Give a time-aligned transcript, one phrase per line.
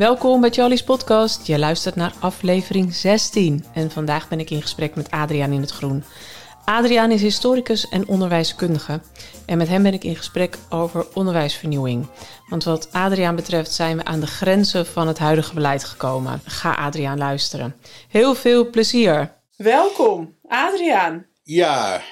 [0.00, 1.46] Welkom bij Charlie's Podcast.
[1.46, 5.70] Je luistert naar aflevering 16 en vandaag ben ik in gesprek met Adriaan in het
[5.70, 6.04] Groen.
[6.64, 9.00] Adriaan is historicus en onderwijskundige
[9.46, 12.06] en met hem ben ik in gesprek over onderwijsvernieuwing.
[12.48, 16.40] Want wat Adriaan betreft zijn we aan de grenzen van het huidige beleid gekomen.
[16.44, 17.76] Ga Adriaan luisteren.
[18.08, 19.32] Heel veel plezier.
[19.56, 21.26] Welkom, Adriaan.
[21.42, 22.02] Ja,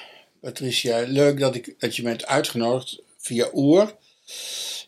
[0.41, 3.95] Patricia, leuk dat, ik, dat je me hebt uitgenodigd via Oer.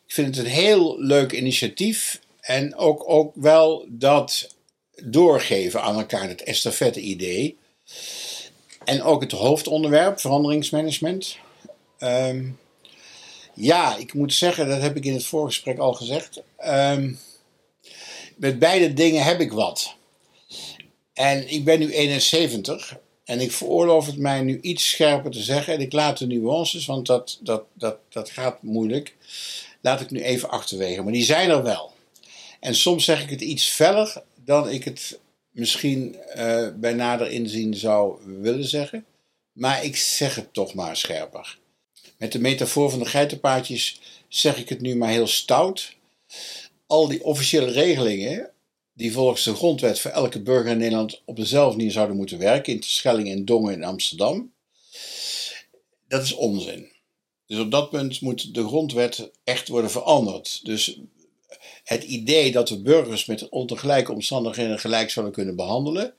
[0.06, 2.20] Ik vind het een heel leuk initiatief
[2.52, 4.56] en ook, ook wel dat
[5.04, 7.58] doorgeven aan elkaar, het estafette-idee.
[8.84, 11.38] En ook het hoofdonderwerp, veranderingsmanagement.
[11.98, 12.46] Ehm,
[13.54, 16.42] ja, ik moet zeggen, dat heb ik in het voorgesprek al gezegd.
[16.58, 17.14] Ehm,
[18.36, 19.96] met beide dingen heb ik wat.
[21.14, 25.74] En ik ben nu 71 en ik veroorloof het mij nu iets scherper te zeggen.
[25.74, 29.16] En ik laat de nuances, want dat, dat, dat, dat gaat moeilijk,
[29.82, 31.02] laat ik nu even achterwege.
[31.02, 31.91] Maar die zijn er wel.
[32.62, 35.20] En soms zeg ik het iets feller dan ik het
[35.52, 39.06] misschien uh, bij nader inzien zou willen zeggen.
[39.52, 41.58] Maar ik zeg het toch maar scherper.
[42.18, 45.96] Met de metafoor van de geitenpaardjes zeg ik het nu maar heel stout.
[46.88, 48.50] Al die officiële regelingen,
[48.94, 52.74] die volgens de grondwet voor elke burger in Nederland op dezelfde manier zouden moeten werken,
[52.74, 54.52] in Terschelling en Dongen in Amsterdam,
[56.08, 56.90] dat is onzin.
[57.46, 60.66] Dus op dat punt moet de grondwet echt worden veranderd.
[60.66, 61.00] Dus
[61.84, 66.14] het idee dat we burgers met ongelijke omstandigheden gelijk zouden kunnen behandelen,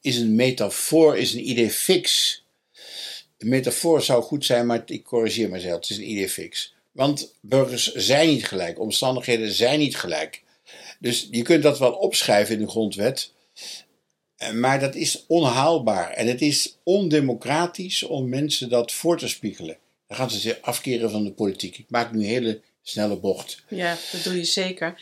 [0.00, 2.36] is een metafoor, is een idee fix.
[3.38, 5.80] Een metafoor zou goed zijn, maar ik corrigeer mezelf.
[5.80, 6.74] Het is een idee fix.
[6.92, 10.42] Want burgers zijn niet gelijk, omstandigheden zijn niet gelijk.
[10.98, 13.32] Dus je kunt dat wel opschrijven in de grondwet,
[14.36, 16.10] eh, maar dat is onhaalbaar.
[16.10, 19.76] En het is ondemocratisch om mensen dat voor te spiegelen.
[20.06, 21.78] Dan gaan ze zich afkeren van de politiek.
[21.78, 23.62] Ik maak nu hele snelle bocht.
[23.68, 24.94] Ja, dat doe je zeker.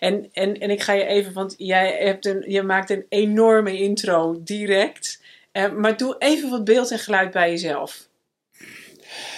[0.00, 3.78] En, en, en ik ga je even, want jij hebt een, je maakt een enorme
[3.78, 5.20] intro direct.
[5.52, 8.08] Uh, maar doe even wat beeld en geluid bij jezelf.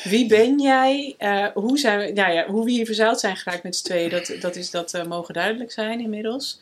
[0.05, 1.15] Wie ben jij?
[1.19, 4.11] Uh, hoe, zijn we, nou ja, hoe we hier verzeild zijn geraakt met z'n tweeën,
[4.11, 6.61] dat, dat, is, dat uh, mogen duidelijk zijn inmiddels.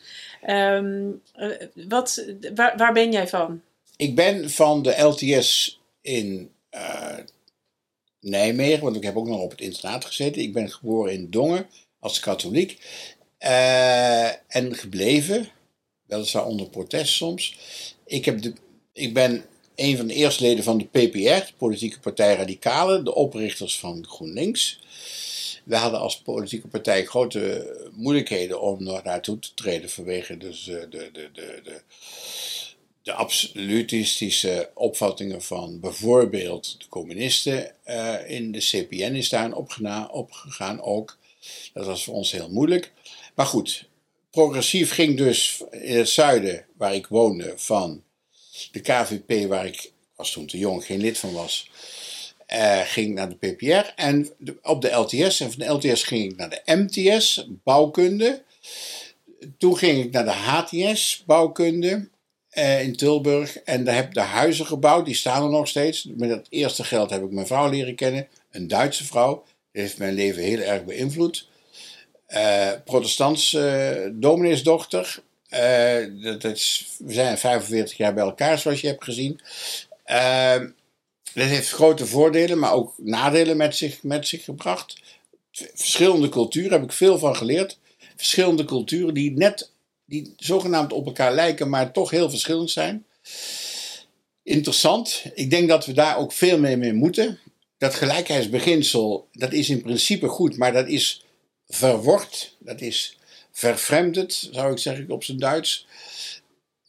[0.49, 1.21] Um,
[1.73, 2.25] wat,
[2.55, 3.61] waar, waar ben jij van?
[3.95, 6.51] Ik ben van de LTS in
[8.23, 10.41] Nijmegen, want ik heb ook nog op het internaat gezeten.
[10.41, 11.67] Ik ben geboren in Dongen
[11.99, 12.79] als katholiek.
[13.39, 15.49] Uh, en gebleven,
[16.05, 17.57] weliswaar onder protest soms.
[18.05, 18.53] Ik, heb de,
[18.93, 19.45] ik ben
[19.75, 24.05] een van de eerste leden van de PPR, de Politieke Partij Radicalen, de oprichters van
[24.07, 24.79] GroenLinks.
[25.63, 31.09] We hadden als politieke partij grote moeilijkheden om naartoe te treden vanwege dus de, de,
[31.13, 31.81] de, de de
[33.11, 39.53] absolutistische opvattingen van bijvoorbeeld de communisten uh, in de CPN is daar
[40.11, 41.17] opgegaan ook.
[41.73, 42.91] Dat was voor ons heel moeilijk.
[43.35, 43.87] Maar goed,
[44.31, 48.03] progressief ging dus in het zuiden, waar ik woonde, van
[48.71, 51.69] de KVP, waar ik was toen te jong, geen lid van was,
[52.53, 53.93] uh, ging naar de PPR.
[53.95, 54.29] En
[54.61, 58.43] op de LTS, en van de LTS ging ik naar de MTS, bouwkunde.
[59.57, 62.11] Toen ging ik naar de HTS, bouwkunde.
[62.55, 63.57] Uh, in Tilburg.
[63.57, 66.07] En daar heb ik de huizen gebouwd, die staan er nog steeds.
[66.15, 69.43] Met dat eerste geld heb ik mijn vrouw leren kennen, een Duitse vrouw.
[69.71, 71.47] Die heeft mijn leven heel erg beïnvloed.
[72.29, 75.19] Uh, protestants uh, domineesdochter.
[76.21, 79.39] dat is, we zijn 45 jaar bij elkaar, zoals je hebt gezien.
[81.33, 85.01] dat heeft grote voordelen, maar ook nadelen met zich, met zich gebracht.
[85.51, 87.79] Verschillende culturen, heb ik veel van geleerd.
[88.15, 89.71] Verschillende culturen die net
[90.13, 93.05] die zogenaamd op elkaar lijken, maar toch heel verschillend zijn.
[94.43, 95.23] Interessant.
[95.33, 97.39] Ik denk dat we daar ook veel meer mee moeten.
[97.77, 101.25] Dat gelijkheidsbeginsel, dat is in principe goed, maar dat is
[101.67, 103.17] verword, dat is
[103.51, 105.87] vervreemdend, zou ik zeggen op zijn Duits.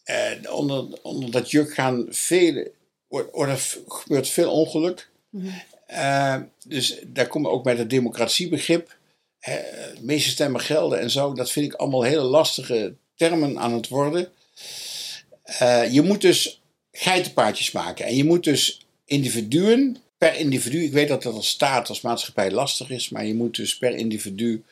[0.05, 2.73] Eh, onder, onder dat juk gaan vele,
[3.33, 3.59] er
[3.89, 5.11] gebeurt veel ongeluk.
[5.31, 5.53] Mm
[6.67, 8.97] dus daar komen we ook met het democratiebegrip.
[9.49, 9.55] Uh,
[9.95, 11.33] de meeste stemmen gelden en zo.
[11.33, 14.33] Dat vind ik allemaal hele lastige termen aan het worden.
[15.63, 16.63] Uh, je moet dus
[16.93, 18.05] geitenpaardjes maken.
[18.05, 22.51] En je moet dus individuen, per individu, ik weet dat dat als staat, als maatschappij
[22.51, 24.65] lastig is, maar je moet dus per individu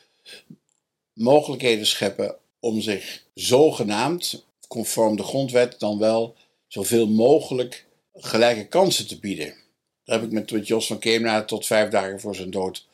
[1.12, 6.34] mogelijkheden scheppen om zich zogenaamd, conform de grondwet, dan wel
[6.66, 9.54] zoveel mogelijk gelijke kansen te bieden.
[10.04, 12.86] Daar heb ik met Jos van Keemnaar tot vijf dagen voor zijn dood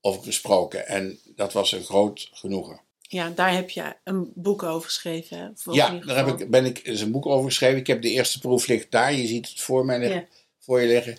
[0.00, 0.86] over gesproken.
[0.86, 2.80] En dat was een groot genoegen.
[3.08, 5.56] Ja, daar heb je een boek over geschreven.
[5.70, 7.78] Ja, daar heb ik, ben ik is een boek over geschreven.
[7.78, 9.12] Ik heb de eerste proef ligt daar.
[9.12, 11.18] Je ziet het voor, mij, voor je liggen.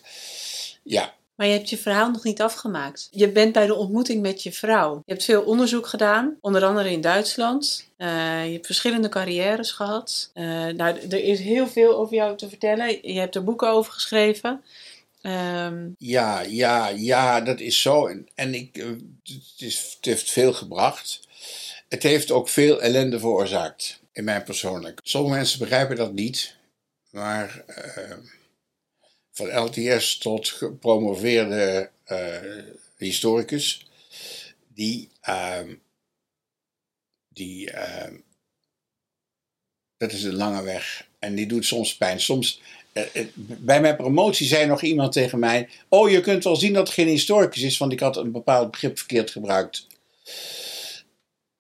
[0.84, 3.08] Ja, Maar je hebt je verhaal nog niet afgemaakt.
[3.12, 5.02] Je bent bij de ontmoeting met je vrouw.
[5.06, 7.90] Je hebt veel onderzoek gedaan, onder andere in Duitsland.
[7.98, 10.32] Uh, je hebt verschillende carrières gehad.
[10.34, 13.14] Uh, nou, er is heel veel over jou te vertellen.
[13.14, 14.64] Je hebt er boeken over geschreven.
[15.22, 15.96] Um...
[15.98, 18.08] Ja, ja, ja, dat is zo.
[18.08, 18.86] En, en ik, uh,
[19.24, 21.27] het, is, het heeft veel gebracht.
[21.88, 25.00] Het heeft ook veel ellende veroorzaakt, in mij persoonlijk.
[25.04, 26.56] Sommige mensen begrijpen dat niet,
[27.10, 27.64] maar
[29.32, 32.64] van LTS tot gepromoveerde uh,
[32.98, 33.88] historicus,
[34.74, 35.60] die, uh,
[37.30, 38.08] die uh,
[39.98, 42.22] dat is een lange weg en die doet soms pijn.
[42.22, 42.62] Soms,
[42.92, 46.74] eh, eh, bij mijn promotie zei nog iemand tegen mij, oh je kunt wel zien
[46.74, 49.88] dat het geen historicus is, want ik had een bepaald begrip verkeerd gebruikt.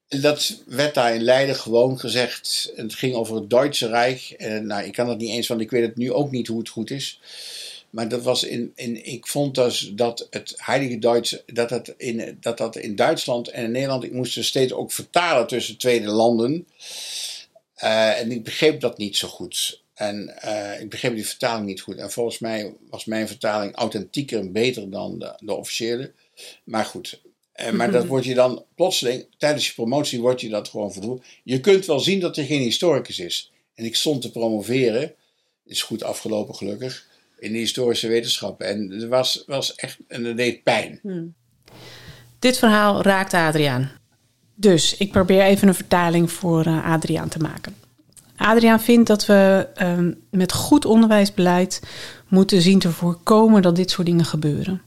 [0.07, 2.71] Dat werd daar in Leiden gewoon gezegd.
[2.75, 4.33] Het ging over het Duitse Rijk.
[4.37, 6.59] En, nou, ik kan het niet eens, want ik weet het nu ook niet hoe
[6.59, 7.19] het goed is.
[7.89, 12.37] Maar dat was in, in, ik vond dus dat het Heilige Duits, dat dat, in,
[12.41, 16.07] dat dat in Duitsland en in Nederland, ik moest er steeds ook vertalen tussen tweede
[16.07, 16.67] landen.
[17.83, 19.81] Uh, en ik begreep dat niet zo goed.
[19.93, 21.97] En uh, ik begreep die vertaling niet goed.
[21.97, 26.11] En volgens mij was mijn vertaling authentieker en beter dan de, de officiële.
[26.63, 27.19] Maar goed.
[27.61, 31.23] Uh, maar dat wordt je dan plotseling, tijdens je promotie wordt je dat gewoon verdoen.
[31.43, 33.51] Je kunt wel zien dat er geen historicus is.
[33.75, 35.13] En ik stond te promoveren.
[35.65, 37.07] Is goed afgelopen gelukkig
[37.39, 38.67] in de historische wetenschappen.
[38.67, 40.99] En het was, was echt, en dat deed pijn.
[41.01, 41.33] Hmm.
[42.39, 43.91] Dit verhaal raakt Adriaan.
[44.55, 47.75] Dus ik probeer even een vertaling voor uh, Adriaan te maken.
[48.37, 51.81] Adriaan vindt dat we uh, met goed onderwijsbeleid
[52.27, 54.81] moeten zien te voorkomen dat dit soort dingen gebeuren.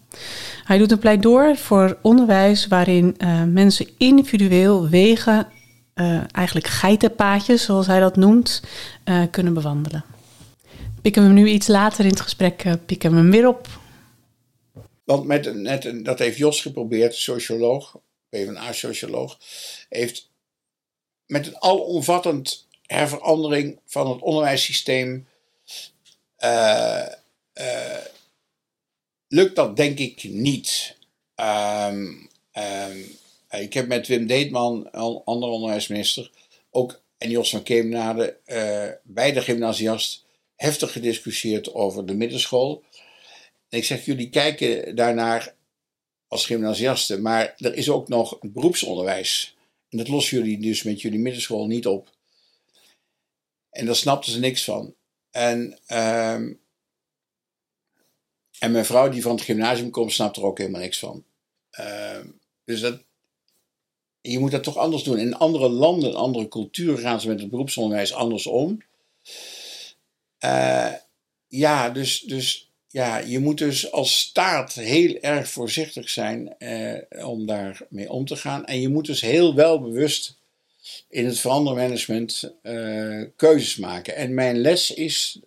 [0.65, 5.49] Hij doet een pleidooi voor onderwijs waarin uh, mensen individueel wegen,
[5.95, 8.63] uh, eigenlijk geitenpaadjes zoals hij dat noemt,
[9.31, 10.05] kunnen bewandelen
[11.03, 13.69] pikken we hem nu iets later in het gesprek, pikken we hem weer op.
[15.05, 19.39] Want met, net, dat heeft Jos geprobeerd, socioloog, PvdA-socioloog,
[19.89, 20.31] heeft
[21.27, 25.29] met een alomvattend herverandering van het onderwijssysteem
[26.45, 27.07] uh,
[27.55, 28.05] uh,
[29.29, 30.97] lukt dat denk ik niet.
[31.37, 33.19] Um, um,
[33.51, 34.91] ik heb met Wim Deetman,
[35.25, 36.31] andere onderwijsminister,
[36.71, 40.25] ook en Jos van Kemenade, uh, beide gymnasiast,
[40.57, 42.83] heftig gediscussieerd over de middenschool.
[43.69, 45.55] En ik zeg, jullie kijken daarnaar
[46.29, 49.57] als gymnasiasten, maar er is ook nog beroepsonderwijs.
[49.89, 52.19] En dat lossen jullie dus met jullie middenschool niet op.
[53.71, 54.95] En daar snapten ze niks van.
[55.31, 56.33] En, uh,
[58.59, 61.25] en mijn vrouw, die van het gymnasium komt, snapt er ook helemaal niks van.
[61.81, 62.19] Uh,
[62.65, 63.03] dus dat,
[64.21, 65.19] je moet dat toch anders doen.
[65.19, 68.83] In andere landen, andere culturen gaan ze met het beroepsonderwijs anders om.
[70.45, 70.93] Uh,
[71.47, 77.47] ja, dus, dus ja, je moet dus als staat heel erg voorzichtig zijn uh, om
[77.47, 78.65] daarmee om te gaan.
[78.65, 80.40] En je moet dus heel wel bewust
[81.09, 84.17] in het verandermanagement uh, keuzes maken.
[84.17, 85.41] En mijn les is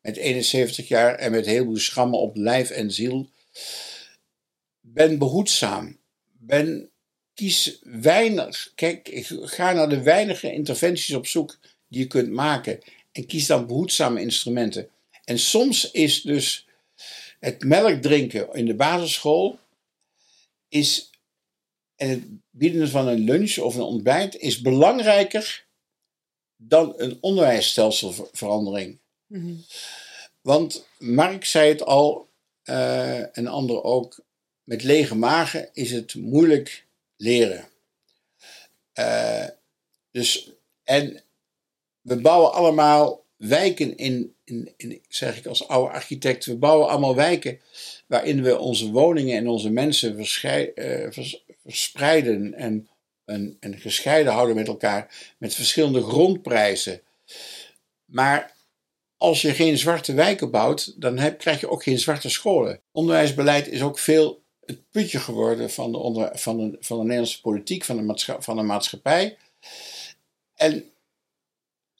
[0.00, 3.28] met 71 jaar en met heel veel schrammen op lijf en ziel.
[4.80, 5.98] Ben behoedzaam.
[6.38, 6.90] Ben,
[7.34, 8.72] kies weinig.
[8.74, 9.08] Kijk,
[9.42, 11.58] ga naar de weinige interventies op zoek
[11.88, 12.78] die je kunt maken
[13.12, 14.88] en kies dan behoedzame instrumenten.
[15.24, 16.66] En soms is dus
[17.40, 19.58] het melk drinken in de basisschool
[20.68, 21.07] is,
[21.98, 25.66] en het bieden van een lunch of een ontbijt is belangrijker
[26.56, 28.98] dan een onderwijsstelselverandering.
[29.26, 29.64] Mm
[30.40, 32.28] Want Mark zei het al,
[32.64, 34.20] uh, en anderen ook,
[34.62, 36.86] met lege magen is het moeilijk
[37.16, 37.68] leren.
[38.98, 39.46] Uh,
[40.10, 40.52] dus,
[40.84, 41.22] en
[42.00, 47.14] we bouwen allemaal wijken in, in, in, zeg ik als oude architect, we bouwen allemaal
[47.14, 47.60] wijken
[48.06, 51.08] waarin we onze woningen en onze mensen uh,
[51.72, 52.88] verspreiden en,
[53.24, 57.02] en, en gescheiden houden met elkaar, met verschillende grondprijzen.
[58.04, 58.56] Maar
[59.16, 62.80] als je geen zwarte wijken bouwt, dan heb, krijg je ook geen zwarte scholen.
[62.92, 67.40] Onderwijsbeleid is ook veel het putje geworden van de, onder, van de, van de Nederlandse
[67.40, 69.36] politiek, van de, van de maatschappij.
[70.54, 70.90] En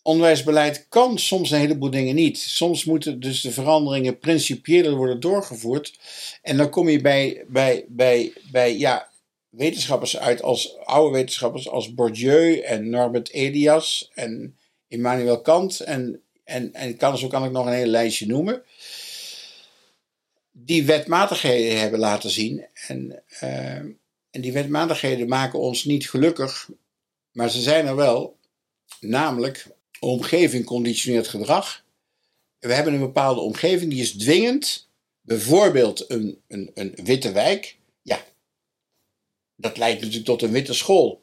[0.02, 2.38] onderwijsbeleid kan soms een heleboel dingen niet.
[2.38, 5.98] Soms moeten dus de veranderingen principiëler worden doorgevoerd.
[6.42, 9.07] En dan kom je bij, bij, bij, bij ja,
[9.48, 14.56] wetenschappers uit als oude wetenschappers als Bourdieu en Norbert Elias en
[14.88, 15.80] Immanuel Kant.
[15.80, 18.62] En, en, en kan, zo kan ik nog een hele lijstje noemen.
[20.52, 22.66] Die wetmatigheden hebben laten zien.
[22.86, 23.74] En, uh,
[24.30, 26.68] en die wetmatigheden maken ons niet gelukkig,
[27.32, 28.36] maar ze zijn er wel.
[29.00, 29.66] Namelijk
[30.00, 31.84] omgeving conditioneert gedrag.
[32.58, 34.88] We hebben een bepaalde omgeving die is dwingend,
[35.20, 37.77] bijvoorbeeld een, een, een witte wijk,
[39.60, 41.22] dat leidt natuurlijk tot een witte school.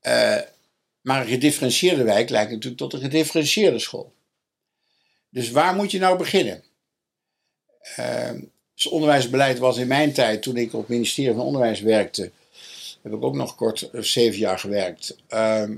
[0.00, 0.38] Eh,
[1.00, 4.12] maar een gedifferentieerde wijk leidt natuurlijk tot een gedifferentieerde school.
[5.28, 6.64] Dus waar moet je nou beginnen?
[7.98, 8.30] Uh,
[8.74, 12.30] dus onderwijsbeleid was in mijn tijd, toen ik op het ministerie van Onderwijs werkte,
[13.02, 15.68] heb ik ook nog kort uh, zeven jaar gewerkt, uh,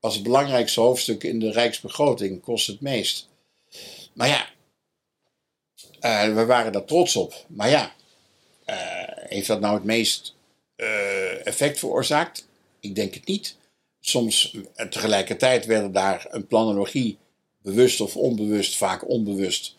[0.00, 3.28] was het belangrijkste hoofdstuk in de Rijksbegroting, kost het meest.
[4.12, 4.48] Maar ja,
[6.00, 7.44] uh, we waren daar trots op.
[7.48, 7.94] Maar ja,
[9.28, 10.34] heeft dat nou het meest
[11.44, 12.48] effect veroorzaakt?
[12.80, 13.56] Ik denk het niet.
[14.00, 14.56] Soms
[14.90, 17.18] tegelijkertijd werden daar een planologie
[17.62, 19.76] bewust of onbewust, vaak onbewust,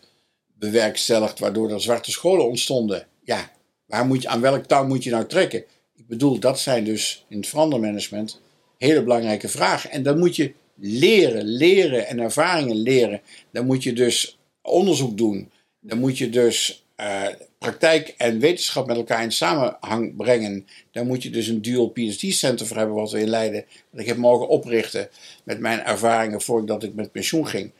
[0.58, 3.06] bewerkstelligd, waardoor er zwarte scholen ontstonden.
[3.24, 3.50] Ja,
[3.86, 5.64] waar moet je, aan welk touw moet je nou trekken?
[5.96, 8.40] Ik bedoel, dat zijn dus in het verandermanagement
[8.78, 9.90] hele belangrijke vragen.
[9.90, 13.20] En dan moet je leren, leren en ervaringen leren.
[13.52, 15.50] Dan moet je dus onderzoek doen.
[15.80, 17.26] Dan moet je dus uh,
[17.58, 20.66] praktijk en wetenschap met elkaar in samenhang brengen.
[20.92, 24.06] Dan moet je dus een dual PhD-center voor hebben, wat we in Leiden, dat ik
[24.06, 25.08] heb mogen oprichten
[25.44, 27.70] met mijn ervaringen voordat ik met pensioen ging.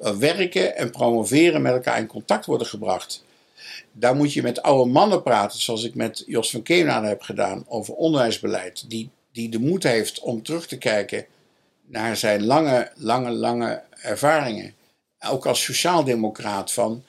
[0.00, 3.24] Uh, werken en promoveren met elkaar in contact worden gebracht.
[3.92, 7.64] Daar moet je met oude mannen praten, zoals ik met Jos van Keenaan heb gedaan,
[7.68, 8.90] over onderwijsbeleid.
[8.90, 11.26] Die, die de moed heeft om terug te kijken
[11.86, 14.74] naar zijn lange, lange, lange ervaringen.
[15.20, 17.04] Ook als sociaaldemocraat van.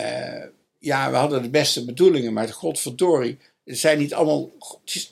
[0.00, 0.44] Uh,
[0.82, 4.50] ja, we hadden de beste bedoelingen, maar godverdorie, het zijn niet allemaal,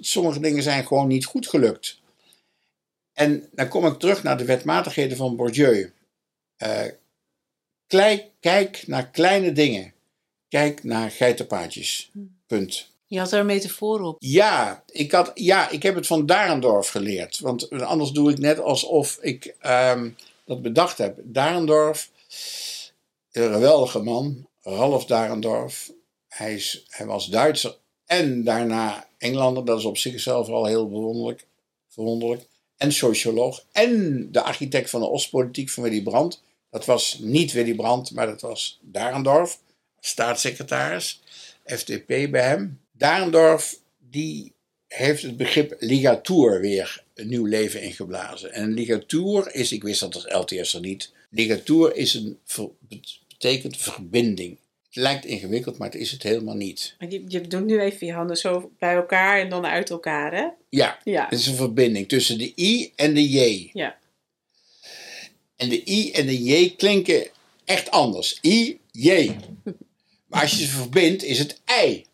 [0.00, 2.00] sommige dingen zijn gewoon niet goed gelukt.
[3.12, 5.92] En dan kom ik terug naar de wetmatigheden van Bourdieu.
[6.58, 6.82] Uh,
[8.40, 9.92] kijk naar kleine dingen.
[10.48, 12.10] Kijk naar geitenpaadjes.
[12.46, 12.88] Punt.
[13.06, 14.16] Je had er een metafoor op.
[14.18, 17.38] Ja ik, had, ja, ik heb het van Darendorf geleerd.
[17.38, 21.18] Want anders doe ik net alsof ik um, dat bedacht heb.
[21.22, 22.10] Darendorf,
[23.32, 25.90] een geweldige man, Ralf Darendorf.
[26.29, 27.76] Hij, is, hij was Duitser
[28.07, 29.64] en daarna Englander.
[29.64, 31.47] Dat is op zichzelf al heel bewonderlijk,
[31.88, 32.47] verwonderlijk.
[32.76, 33.64] En socioloog.
[33.73, 36.43] En de architect van de Oostpolitiek van Willy Brandt.
[36.71, 39.59] Dat was niet Willy Brandt, maar dat was Darendorf.
[40.00, 41.21] Staatssecretaris.
[41.64, 42.81] FDP bij hem.
[42.93, 44.52] Darendorf, die
[44.87, 48.52] heeft het begrip ligatuur weer een nieuw leven ingeblazen.
[48.52, 51.12] En ligatuur is, ik wist dat als LTS er niet.
[51.31, 52.38] Ligatuur is een
[53.40, 54.59] betekent verbinding.
[54.87, 56.94] Het lijkt ingewikkeld, maar het is het helemaal niet.
[57.09, 60.47] Je, je doet nu even je handen zo bij elkaar en dan uit elkaar, hè?
[60.68, 61.26] Ja, ja.
[61.28, 63.70] het is een verbinding tussen de I en de J.
[63.73, 63.97] Ja.
[65.56, 67.26] En de I en de J klinken
[67.64, 68.38] echt anders.
[68.42, 69.30] I, J.
[70.26, 71.90] Maar als je ze verbindt, is het I.
[71.90, 72.06] Het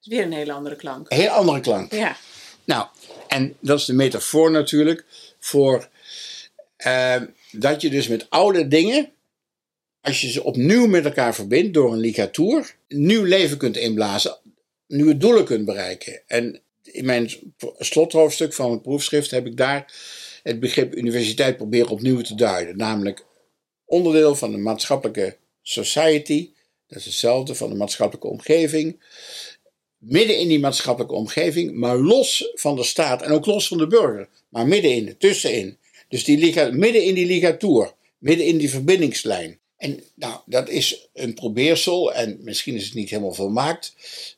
[0.00, 1.10] is weer een hele andere klank.
[1.10, 1.92] Een hele andere klank.
[1.92, 2.16] Ja.
[2.64, 2.86] Nou,
[3.28, 5.04] en dat is de metafoor natuurlijk
[5.38, 5.88] voor
[6.86, 9.12] uh, dat je dus met oude dingen
[10.00, 14.38] als je ze opnieuw met elkaar verbindt door een ligatuur, nieuw leven kunt inblazen,
[14.86, 16.22] nieuwe doelen kunt bereiken.
[16.26, 17.30] En in mijn
[17.78, 19.92] slothoofdstuk van het proefschrift heb ik daar
[20.42, 22.76] het begrip universiteit proberen opnieuw te duiden.
[22.76, 23.24] Namelijk
[23.84, 26.50] onderdeel van de maatschappelijke society,
[26.86, 29.02] dat is hetzelfde van de maatschappelijke omgeving.
[29.98, 33.86] Midden in die maatschappelijke omgeving, maar los van de staat en ook los van de
[33.86, 35.78] burger, maar middenin, tussenin.
[36.08, 39.59] Dus die midden in die ligatuur, midden in die verbindingslijn.
[39.80, 43.94] En nou, dat is een probeersel en misschien is het niet helemaal volmaakt.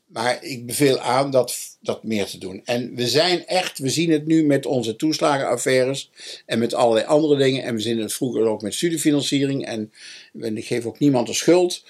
[0.06, 2.62] Maar ik beveel aan dat, dat meer te doen.
[2.64, 6.10] En we zijn echt, we zien het nu met onze toeslagenaffaires
[6.46, 7.62] en met allerlei andere dingen.
[7.62, 9.66] En we zien het vroeger ook met studiefinanciering.
[9.66, 9.92] En
[10.32, 11.84] ik geef ook niemand de schuld.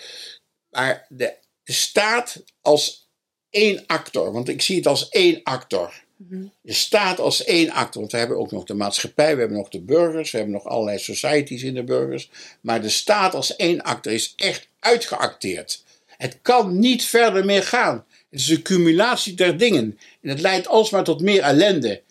[0.70, 3.08] Maar de, staat als
[3.50, 6.04] één actor, want ik zie het als één actor.
[6.28, 6.44] Mhm.
[6.60, 9.68] De staat als één actor, want we hebben ook nog de maatschappij, we hebben nog
[9.68, 12.30] de burgers, we hebben nog allerlei societies in de burgers.
[12.60, 15.84] Maar de staat als één actor is echt uitgeacteerd.
[16.06, 18.04] Het kan niet verder meer gaan.
[18.30, 19.98] Het is een cumulatie der dingen.
[20.20, 22.02] En het leidt alsmaar tot meer ellende.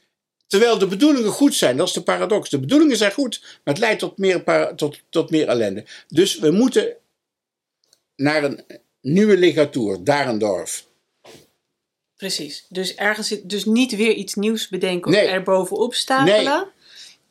[0.47, 2.49] Terwijl de bedoelingen goed zijn, dat is de paradox.
[2.49, 4.43] De bedoelingen zijn goed, maar het leidt tot meer,
[4.75, 5.85] tot, tot meer ellende.
[6.07, 6.95] Dus we moeten
[8.15, 8.63] naar een
[9.01, 10.89] nieuwe ligatuur, Darendorf.
[12.21, 12.65] Precies.
[12.69, 16.43] Dus ergens dus niet weer iets nieuws bedenken of er bovenop stapelen.
[16.43, 16.63] Nee.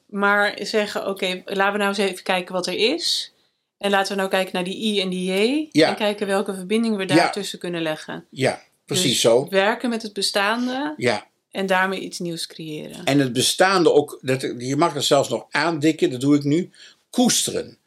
[0.07, 3.33] Maar zeggen, oké, laten we nou eens even kijken wat er is.
[3.79, 5.69] En laten we nou kijken naar die I en die J.
[5.73, 5.89] Ja.
[5.89, 7.65] En kijken welke verbindingen we daartussen ja.
[7.65, 8.27] kunnen leggen.
[8.31, 9.49] Ja, precies dus zo.
[9.49, 10.95] Werken met het bestaande.
[10.97, 11.27] Ja.
[11.51, 13.05] En daarmee iets nieuws creëren.
[13.05, 16.71] En het bestaande ook, dat, je mag het zelfs nog aandikken, dat doe ik nu.
[17.11, 17.79] Koesteren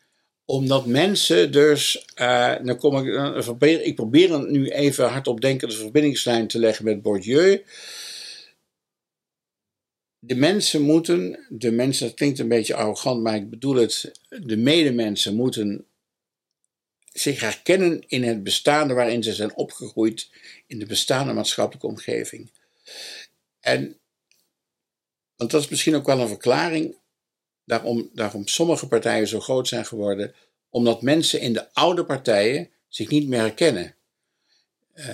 [0.45, 3.05] omdat mensen dus, uh, dan kom ik,
[3.61, 7.63] uh, ik probeer nu even hardop denken de verbindingslijn te leggen met Bourdieu.
[10.19, 14.57] De mensen moeten, de mensen, dat klinkt een beetje arrogant, maar ik bedoel het, de
[14.57, 15.85] medemensen moeten
[17.13, 20.29] zich herkennen in het bestaande waarin ze zijn opgegroeid,
[20.67, 22.51] in de bestaande maatschappelijke omgeving.
[23.59, 23.97] En,
[25.35, 26.95] want dat is misschien ook wel een verklaring
[27.65, 30.33] daarom, daarom sommige partijen zo groot zijn geworden,
[30.69, 33.95] omdat mensen in de oude partijen zich niet meer herkennen.
[34.95, 35.05] Uh,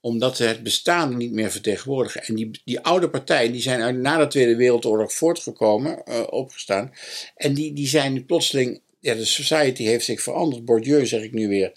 [0.00, 2.22] omdat ze het bestaan niet meer vertegenwoordigen.
[2.22, 6.92] En die, die oude partijen die zijn na de Tweede Wereldoorlog voortgekomen, uh, opgestaan.
[7.36, 10.64] En die, die zijn plotseling, ja, de society heeft zich veranderd.
[10.64, 11.72] Bourdieu zeg ik nu weer.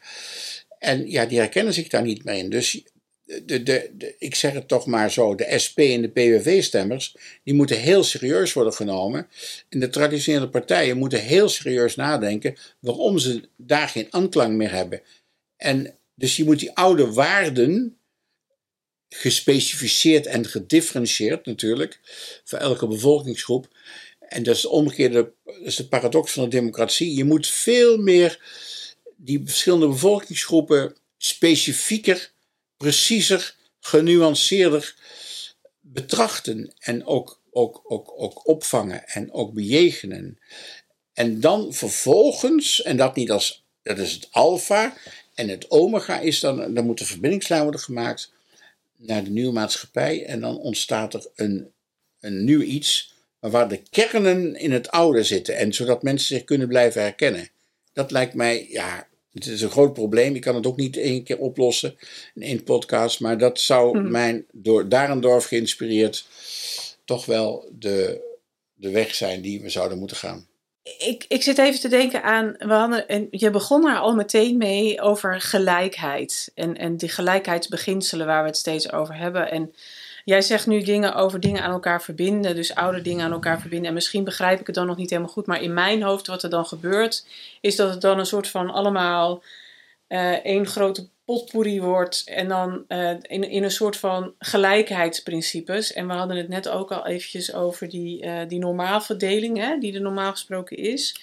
[0.80, 2.50] En ja, die herkennen zich daar niet meer in.
[2.50, 2.84] Dus
[3.26, 7.54] de, de, de, ik zeg het toch maar zo, de SP en de PVV-stemmers, die
[7.54, 9.28] moeten heel serieus worden genomen.
[9.70, 15.02] En de traditionele partijen moeten heel serieus nadenken waarom ze daar geen aanklank meer hebben.
[15.58, 17.98] En dus je moet die oude waarden,
[19.10, 22.00] gespecificeerd en gedifferentieerd natuurlijk,
[22.44, 23.68] voor elke bevolkingsgroep.
[24.20, 25.32] En dat is de dat
[25.64, 27.16] is de paradox van de democratie.
[27.16, 28.40] Je moet veel meer
[29.16, 32.33] die verschillende bevolkingsgroepen specifieker
[32.84, 34.96] preciezer, genuanceerder
[35.80, 40.40] betrachten en ook, ook, ook, ook opvangen en ook bejegenen.
[41.14, 44.94] En dan vervolgens, en dat niet als, dat is het alfa,
[45.34, 48.34] en het omega is dan, dan moet de verbindingslijn worden gemaakt
[48.96, 51.72] naar de nieuwe maatschappij en dan ontstaat er een,
[52.20, 56.68] een nieuw iets, waar de kernen in het oude zitten en zodat mensen zich kunnen
[56.68, 57.50] blijven herkennen.
[57.94, 60.36] Dat lijkt mij, ja, het is een groot probleem.
[60.36, 61.96] Ik kan het ook niet één keer oplossen
[62.34, 63.20] in één podcast.
[63.20, 64.12] Maar dat zou hmm.
[64.12, 66.28] mijn door Darendorf geïnspireerd
[67.06, 68.22] toch wel de,
[68.74, 70.48] de weg zijn die we zouden moeten gaan.
[70.98, 74.58] Ik, ik zit even te denken aan, we hadden, en je begon er al meteen
[74.58, 76.52] mee over gelijkheid.
[76.56, 79.52] En, en die gelijkheidsbeginselen waar we het steeds over hebben.
[79.52, 79.74] En
[80.24, 83.88] Jij zegt nu dingen over dingen aan elkaar verbinden, dus oude dingen aan elkaar verbinden.
[83.88, 86.44] En misschien begrijp ik het dan nog niet helemaal goed, maar in mijn hoofd wat
[86.44, 87.26] er dan gebeurt,
[87.62, 89.44] is dat het dan een soort van allemaal
[90.10, 95.94] uh, één grote potpourri wordt en dan uh, in, in een soort van gelijkheidsprincipes.
[95.94, 99.94] En we hadden het net ook al eventjes over die, uh, die normaalverdeling, hè, die
[99.94, 101.22] er normaal gesproken is.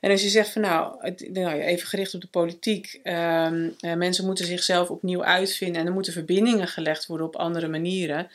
[0.00, 4.44] En als je zegt van nou, nou even gericht op de politiek, um, mensen moeten
[4.44, 8.30] zichzelf opnieuw uitvinden en er moeten verbindingen gelegd worden op andere manieren.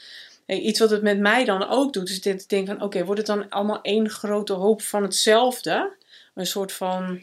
[0.45, 3.27] Iets wat het met mij dan ook doet, is te denken van oké, wordt het
[3.27, 5.93] dan allemaal één grote hoop van hetzelfde?
[6.33, 7.21] Een soort van,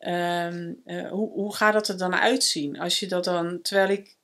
[0.00, 2.78] um, uh, hoe, hoe gaat dat er dan uitzien?
[2.78, 4.14] Als je dat dan, terwijl ik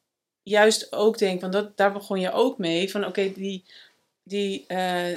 [0.43, 3.65] juist ook denk, want dat, daar begon je ook mee, van oké, die,
[4.23, 4.67] die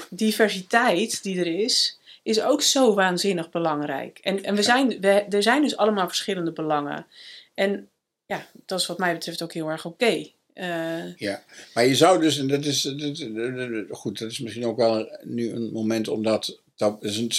[0.09, 4.19] diversiteit die er is, is ook zo waanzinnig belangrijk.
[4.21, 7.05] En, en we zijn, we, er zijn dus allemaal verschillende belangen.
[7.53, 7.89] En
[8.25, 10.27] ja, dat is wat mij betreft ook heel erg oké.
[10.53, 12.93] Eh, ja, maar je zou dus, en dat is,
[13.89, 17.31] goed, dat is misschien ook wel nu een moment omdat dat is een,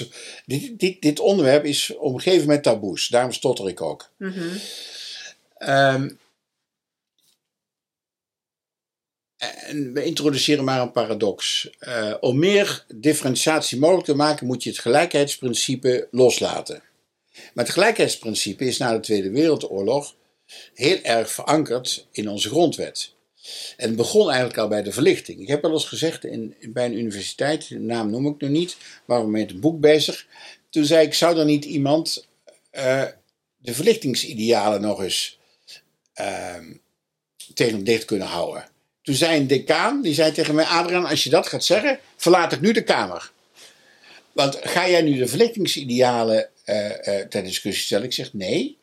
[0.47, 4.11] dit, dit, dit onderwerp is omgeven met taboes, daarom stotter ik ook.
[4.17, 4.51] Mm
[9.41, 11.71] en we introduceren maar een paradox.
[11.81, 16.83] Uh, om meer differentiatie mogelijk te maken, moet je het gelijkheidsprincipe loslaten.
[17.55, 20.15] Maar het gelijkheidsprincipe is na de Tweede Wereldoorlog
[20.75, 23.15] heel erg verankerd in onze grondwet.
[23.77, 25.41] En het begon eigenlijk al bij de verlichting.
[25.41, 28.77] Ik heb wel eens gezegd in, bij een universiteit, de naam noem ik nu niet,
[29.05, 30.27] waren we met een boek bezig.
[30.71, 32.29] Toen zei ik, zou er niet iemand
[32.73, 33.05] uh,
[33.59, 35.39] de verlichtingsidealen nog eens
[36.21, 36.57] uh,
[37.55, 38.69] tegen dicht kunnen houden?
[39.11, 42.53] Toen zei een decaan, die zei tegen mij, Adriaan, als je dat gaat zeggen, verlaat
[42.53, 43.33] ik nu de Kamer.
[44.33, 48.05] Want ga jij nu de verlichtingsidealen uh, uh, ter discussie stellen?
[48.05, 48.79] Ik zeg nee.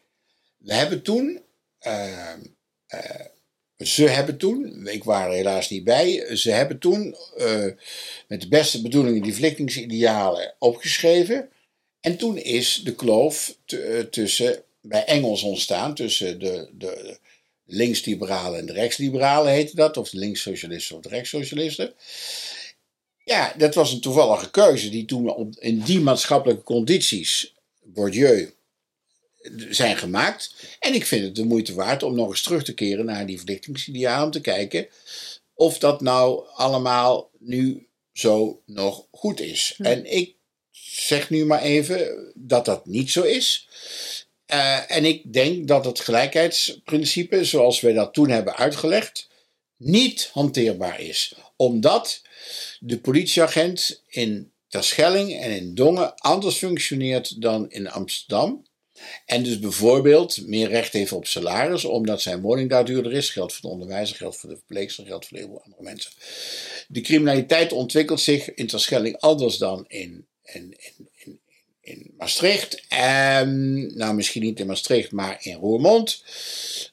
[0.58, 1.42] We hebben toen,
[1.88, 2.34] uh,
[3.78, 7.16] ze hebben toen, ik was er helaas niet bij, ze hebben toen
[8.28, 11.50] met de beste bedoelingen die verlichtingsidealen opgeschreven.
[12.00, 13.56] En toen is de kloof
[14.10, 17.18] tussen, bij Engels ontstaan, tussen de, de,
[17.68, 21.94] linksliberalen en de rechtsliberalen heette dat, of de linkssocialisten of de rechtssocialisten.
[23.24, 28.54] Ja, dat was een toevallige keuze die toen in die maatschappelijke condities, Bourdieu,
[29.70, 30.54] zijn gemaakt.
[30.80, 33.38] En ik vind het de moeite waard om nog eens terug te keren naar die
[33.38, 34.88] verlichtingsidealen, om te kijken
[35.58, 39.74] of dat nou allemaal nu zo nog goed is.
[39.78, 39.84] Hm.
[39.84, 40.36] En ik
[40.72, 43.68] zeg nu maar even dat dat niet zo is.
[44.54, 49.28] Uh, en ik denk dat het gelijkheidsprincipe, zoals we dat toen hebben uitgelegd,
[49.78, 51.36] niet hanteerbaar is.
[51.56, 52.22] Omdat
[52.80, 58.66] de politieagent in Terschelling en in Dongen anders functioneert dan in Amsterdam.
[59.26, 63.30] En dus bijvoorbeeld meer recht heeft op salaris, omdat zijn woning daar duurder is.
[63.30, 66.12] Geldt voor de onderwijzer, geldt voor de verpleegster, geldt voor heel veel andere mensen.
[66.88, 71.10] De criminaliteit ontwikkelt zich in Terschelling anders dan in, in, in,
[71.88, 72.84] in Maastricht.
[72.88, 76.24] En, nou, misschien niet in Maastricht, maar in Roermond.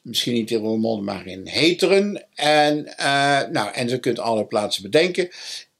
[0.01, 2.25] Misschien niet in Roermond, maar in Heteren.
[2.35, 5.29] En, uh, nou, en ze kunt alle plaatsen bedenken.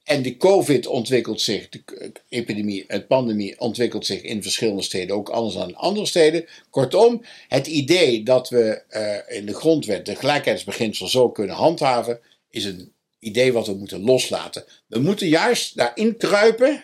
[0.03, 1.81] En de COVID ontwikkelt zich, de
[2.29, 6.45] epidemie, het pandemie ontwikkelt zich in verschillende steden, ook anders dan in andere steden.
[6.69, 12.65] Kortom, het idee dat we uh, in de grondwet de gelijkheidsbeginsel zo kunnen handhaven, is
[12.65, 14.63] een idee wat we moeten loslaten.
[14.87, 16.83] We moeten juist daarin kruipen,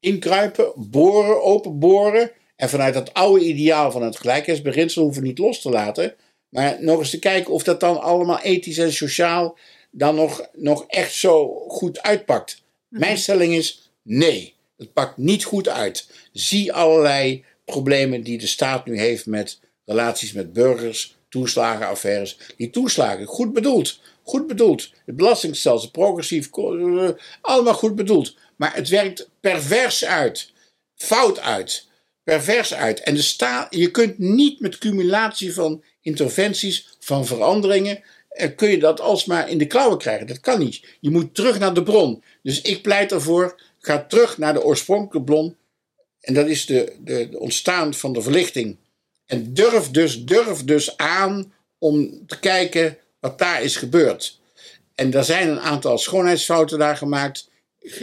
[0.00, 2.30] inkruipen, boren, openboren.
[2.56, 6.14] En vanuit dat oude ideaal van het gelijkheidsbeginsel hoeven we niet los te laten.
[6.48, 9.58] Maar nog eens te kijken of dat dan allemaal ethisch en sociaal
[9.90, 12.62] dan nog, nog echt zo goed uitpakt.
[12.88, 13.00] Mhm.
[13.00, 16.08] Mijn stelling is nee, het pakt niet goed uit.
[16.32, 22.38] Zie allerlei problemen die de staat nu heeft met relaties met burgers, toeslagenaffaires.
[22.56, 24.90] Die toeslagen, goed bedoeld, goed bedoeld.
[25.04, 27.08] Het belastingstelsel, progressief, eh,
[27.40, 28.36] allemaal goed bedoeld.
[28.56, 30.52] Maar het werkt pervers uit,
[30.94, 31.86] fout uit,
[32.24, 33.00] pervers uit.
[33.00, 38.02] En de staat, je kunt niet met cumulatie van interventies, van veranderingen,
[38.56, 40.26] kun je dat alsmaar in de klauwen krijgen.
[40.26, 40.96] Dat kan niet.
[41.00, 42.22] Je moet terug naar de bron.
[42.42, 45.56] Dus ik pleit ervoor, ga terug naar de oorspronkelijke bron.
[46.20, 48.76] En dat is de, de, de ontstaan van de verlichting.
[49.26, 54.38] En durf dus, durf dus aan om te kijken wat daar is gebeurd.
[54.94, 57.50] En er zijn een aantal schoonheidsfouten daar gemaakt,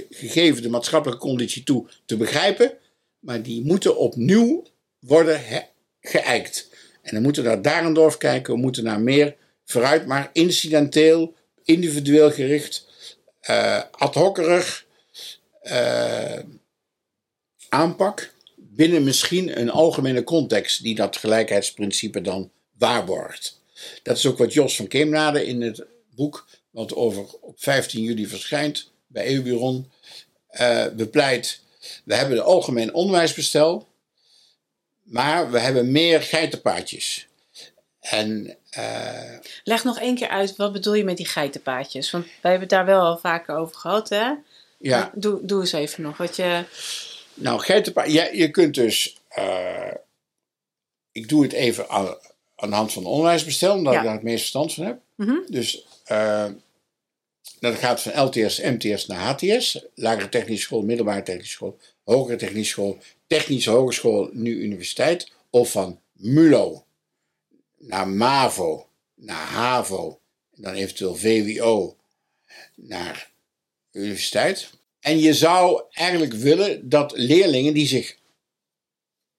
[0.09, 2.71] gegeven de maatschappelijke conditie toe te begrijpen.
[3.19, 4.63] Maar die moeten opnieuw
[4.99, 5.41] worden
[6.01, 6.69] geëikt.
[7.01, 12.31] En dan moeten we naar Darendorf kijken, we moeten naar meer vooruit, maar incidenteel, individueel
[12.31, 12.87] gericht,
[13.49, 14.39] uh, ad
[15.63, 16.39] uh,
[17.69, 23.61] aanpak binnen misschien een algemene context die dat gelijkheidsprincipe dan waarborgt.
[24.03, 28.27] Dat is ook wat Jos van Keemnade in het boek, wat over op 15 juli
[28.27, 29.91] verschijnt bij EUBuron,
[30.61, 31.59] uh, bepleit.
[32.03, 33.87] We hebben het algemeen onderwijsbestel,
[35.03, 37.27] maar we hebben meer geitenpaadjes.
[37.99, 42.11] En, uh, Leg nog één keer uit, wat bedoel je met die geitenpaadjes?
[42.11, 44.31] Want wij hebben het daar wel al vaker over gehad, hè?
[44.77, 45.11] Ja.
[45.15, 46.63] Doe, doe eens even nog wat je...
[47.33, 49.17] Nou, geitenpaadjes, ja, je kunt dus...
[49.37, 49.91] Uh,
[51.11, 52.17] ik doe het even aan,
[52.55, 54.99] aan de hand van onderwijsbestel, omdat ik daar het meest verstand van heb.
[55.15, 55.43] Mm -hmm.
[55.47, 56.45] Dus uh,
[57.59, 59.85] dat gaat van LTS, MTS naar HTS.
[59.95, 65.31] Lagere technische school, middelbare technische school, hogere technische school, technische hogeschool, nu universiteit.
[65.49, 66.85] Of van MULO
[67.77, 70.19] naar MAVO, naar HAVO,
[70.55, 71.97] dan eventueel VWO
[72.75, 73.31] naar
[73.91, 74.69] universiteit.
[74.99, 78.17] En je zou eigenlijk willen dat leerlingen die zich,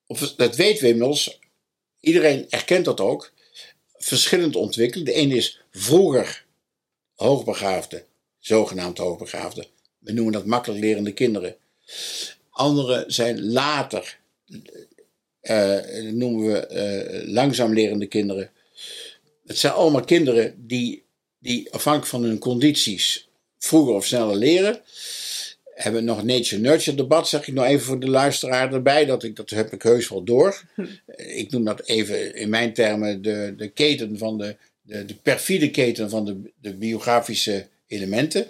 [0.07, 1.39] of dat weten we inmiddels,
[2.01, 3.33] iedereen erkent dat ook,
[3.97, 5.05] verschillend ontwikkelen.
[5.05, 6.44] De ene is vroeger
[7.15, 8.05] hoogbegaafde,
[8.39, 9.67] zogenaamd hoogbegaafde.
[9.99, 11.57] We noemen dat makkelijk lerende kinderen.
[12.51, 14.19] Andere zijn later
[15.43, 16.69] uh, noemen we
[17.23, 18.51] uh, langzaam lerende kinderen.
[19.47, 21.03] Het zijn allemaal kinderen die,
[21.39, 24.81] die afhankelijk van hun condities vroeger of sneller leren.
[25.75, 29.05] Hebben nog nature-nurture debat, zeg ik nog even voor de luisteraar erbij.
[29.05, 30.63] Dat, ik, dat heb ik heus wel door.
[31.17, 35.71] Ik noem dat even in mijn termen de, de keten van de, de, de perfide
[35.71, 38.47] keten van de, de biografische elementen.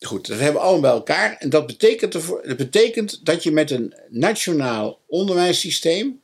[0.00, 1.36] Goed, dat hebben we allemaal bij elkaar.
[1.38, 6.20] En dat betekent, ervoor, dat betekent dat je met een nationaal onderwijssysteem,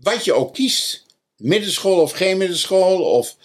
[0.00, 3.36] wat je ook kiest, middenschool of geen middenschool, of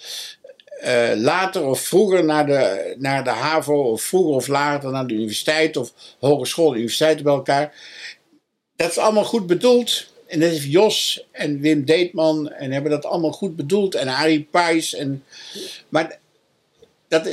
[0.84, 5.14] uh, later of vroeger naar de, naar de HAVO, of vroeger of later naar de
[5.14, 7.76] universiteit, of hogeschool, universiteiten bij elkaar.
[8.76, 10.08] Dat is allemaal goed bedoeld.
[10.30, 13.96] En dat heeft Jos en Wim Deetman en hebben dat allemaal goed bedoeld.
[13.96, 14.96] En Arie Pijs.
[14.96, 15.24] En,
[15.90, 16.20] maar
[17.08, 17.30] dat,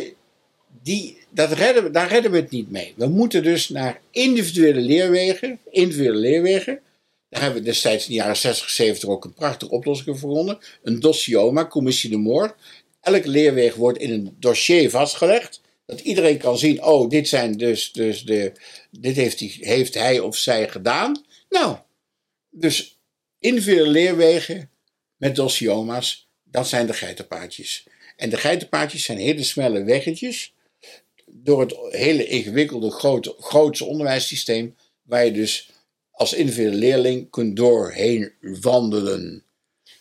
[0.82, 2.94] die, dat redden, daar redden we het niet mee.
[2.96, 5.59] We moeten dus naar individuele leerwegen.
[5.70, 6.80] Individuele leerwegen.
[7.28, 10.59] Daar hebben we destijds in de jaren 60, 70 ook een prachtige oplossing voor gevonden.
[10.82, 12.56] Een dossioma, commissie de Moor.
[13.00, 15.61] Elke leerweg wordt in een dossier vastgelegd.
[15.87, 18.52] Dat iedereen kan zien, oh, dit zijn dus, dus de,
[18.90, 21.24] dit heeft, hij, heeft hij of zij gedaan.
[21.48, 21.76] Nou,
[22.59, 22.99] dus
[23.38, 24.71] individuele leerwegen
[25.16, 27.87] met dossierma's, dat zijn de geitenpaadjes.
[28.16, 30.55] En de geitenpaadjes zijn hele snelle weggetjes
[31.27, 35.71] door het hele ingewikkelde grote, grootse onderwijssysteem, waar je dus
[36.11, 39.45] als individuele leerling kunt doorheen wandelen.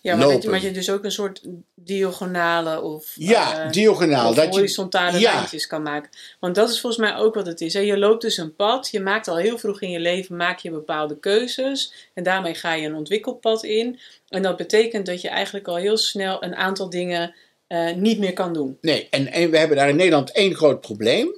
[0.06, 1.42] Ja, maar, je, maar je dus ook een soort
[1.76, 6.10] diagonale of, ja, uh, diagonaal, of horizontale je, lijntjes kan maken.
[6.40, 7.74] Want dat is volgens mij ook wat het is.
[7.74, 7.80] Hè?
[7.80, 10.72] Je loopt dus een pad, je maakt al heel vroeg in je leven maak je
[10.72, 14.00] bepaalde keuzes en daarmee ga je een ontwikkelpad in.
[14.30, 17.34] En dat betekent dat je eigenlijk al heel snel een aantal dingen
[17.68, 18.78] uh, niet meer kan doen.
[18.82, 21.36] Nee, en, en we hebben daar in Nederland één groot probleem.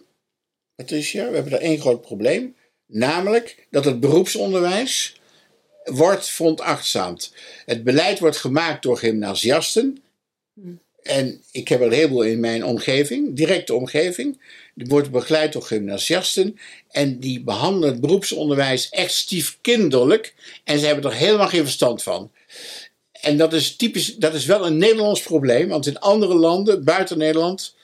[0.75, 2.55] Patricia, we hebben daar één groot probleem.
[2.85, 5.19] Namelijk dat het beroepsonderwijs
[5.87, 7.33] wordt veronachtzaamd.
[7.65, 10.03] Het beleid wordt gemaakt door gymnasiasten.
[10.53, 10.79] Hmm.
[11.03, 14.41] En ik heb er een heleboel in mijn omgeving, directe omgeving.
[14.75, 16.59] Die wordt begeleid door gymnasiasten.
[16.91, 20.33] En die behandelen het beroepsonderwijs echt stiefkinderlijk.
[20.63, 22.31] En ze hebben er helemaal geen verstand van.
[23.11, 25.67] En dat is typisch, dat is wel een Nederlands probleem.
[25.67, 27.75] Want in andere landen, buiten Nederland.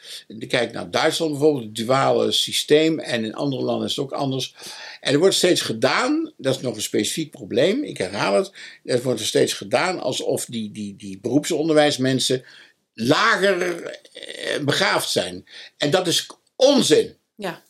[0.47, 2.99] Kijk naar Duitsland bijvoorbeeld, het duale systeem.
[2.99, 4.55] En in andere landen is het ook anders.
[5.01, 8.51] En er wordt steeds gedaan, dat is nog een specifiek probleem, ik herhaal het.
[8.83, 12.43] Er wordt steeds gedaan alsof die, die, die beroepsonderwijsmensen
[12.93, 15.45] lager eh, begaafd zijn.
[15.77, 17.17] En dat is onzin.
[17.35, 17.63] Ja.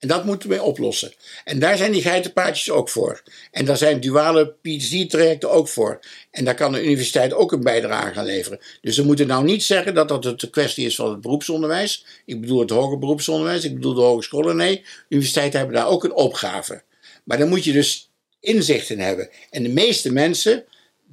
[0.00, 1.12] En dat moeten we oplossen.
[1.44, 3.22] En daar zijn die geitenpaardjes ook voor.
[3.50, 6.00] En daar zijn duale PhD-trajecten ook voor.
[6.30, 8.60] En daar kan de universiteit ook een bijdrage aan leveren.
[8.80, 12.04] Dus we moeten nou niet zeggen dat dat de kwestie is van het beroepsonderwijs.
[12.24, 14.56] Ik bedoel het hoger beroepsonderwijs, ik bedoel de hogescholen.
[14.56, 16.82] Nee, universiteiten hebben daar ook een opgave.
[17.24, 18.10] Maar dan moet je dus
[18.40, 19.30] inzicht in hebben.
[19.50, 20.64] En de meeste mensen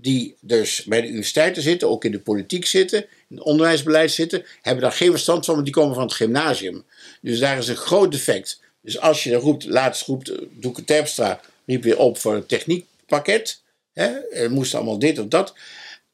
[0.01, 4.45] die dus bij de universiteiten zitten, ook in de politiek zitten, in het onderwijsbeleid zitten,
[4.61, 6.85] hebben daar geen verstand van, want die komen van het gymnasium.
[7.21, 8.59] Dus daar is een groot defect.
[8.87, 13.61] Dus als je roept, laatst roept Doeke Terpstra, riep weer op voor een techniekpakket.
[13.93, 15.53] Hè, er moest allemaal dit of dat.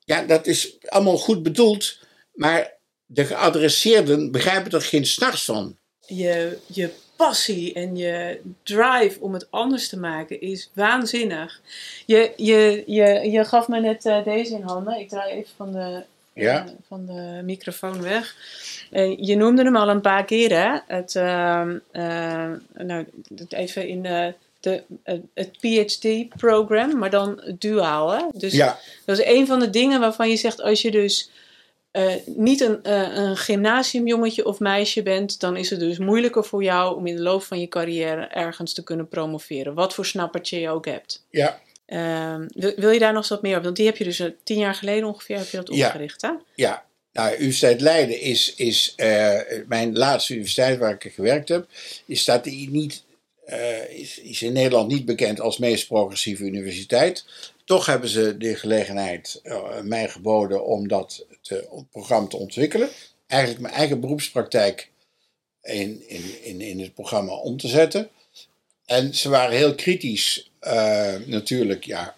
[0.05, 1.97] Ja, dat is allemaal goed bedoeld,
[2.33, 2.73] maar
[3.05, 5.77] de geadresseerden begrijpen er geen s'nachts van.
[6.05, 11.62] Je, je passie en je drive om het anders te maken is waanzinnig.
[12.05, 14.99] Je, je, je, je gaf me net uh, deze in handen.
[14.99, 16.03] Ik draai even van de,
[16.34, 16.65] Ja.
[16.65, 18.36] uh, van de microfoon weg.
[18.91, 20.80] Uh, je noemde hem al een paar keer, hè?
[20.96, 24.84] Het, ehm, eh, nou, het even in de, de,
[25.34, 28.12] het PhD-program, maar dan duaal.
[28.12, 28.24] Hè?
[28.34, 31.32] Dus Ja, dat is een van de dingen waarvan je zegt, als je dus
[31.93, 36.63] eh, niet een, eh, een gymnasiumjongetje of meisje bent, dan is het dus moeilijker voor
[36.63, 39.74] jou om in de loop van je carrière ergens te kunnen promoveren.
[39.74, 41.26] Wat voor snappertje je ook hebt.
[41.30, 41.60] ja,
[41.93, 43.63] Ehm, wil, wil je daar nog eens wat meer op?
[43.63, 45.86] Want die heb je dus eh, tien jaar geleden ongeveer heb je dat Ja.
[45.86, 46.29] opgericht, hè?
[46.56, 46.86] ja.
[47.12, 51.67] Nou, Universiteit Leiden is, is eh, mijn laatste universiteit waar ik gewerkt heb.
[52.06, 53.03] Is, staat niet,
[53.45, 57.25] eh, is, is in Nederland niet bekend als meest progressieve universiteit.
[57.65, 59.41] Toch hebben ze de gelegenheid
[59.84, 62.89] mij geboden om dat te, om het programma te ontwikkelen.
[63.27, 64.89] Eigenlijk mijn eigen beroepspraktijk
[65.62, 68.10] in, in, in, in het programma om te zetten.
[68.86, 72.15] En ze waren heel kritisch, eh, natuurlijk, ja,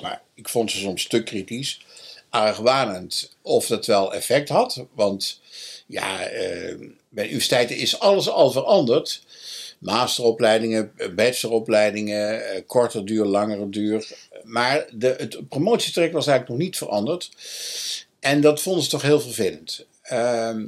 [0.00, 1.80] maar ik vond ze soms te kritisch,
[2.28, 4.84] argwanend of dat wel effect had.
[4.94, 5.40] Want
[5.86, 6.74] ja, eh,
[7.08, 9.22] bij universiteiten is alles al veranderd.
[9.78, 14.12] Masteropleidingen, bacheloropleidingen, eh, korter duur, langere duur.
[14.42, 17.30] Maar de, het promotietraject was eigenlijk nog niet veranderd.
[18.20, 19.86] En dat vonden ze toch heel vervelend.
[20.02, 20.66] Ehm,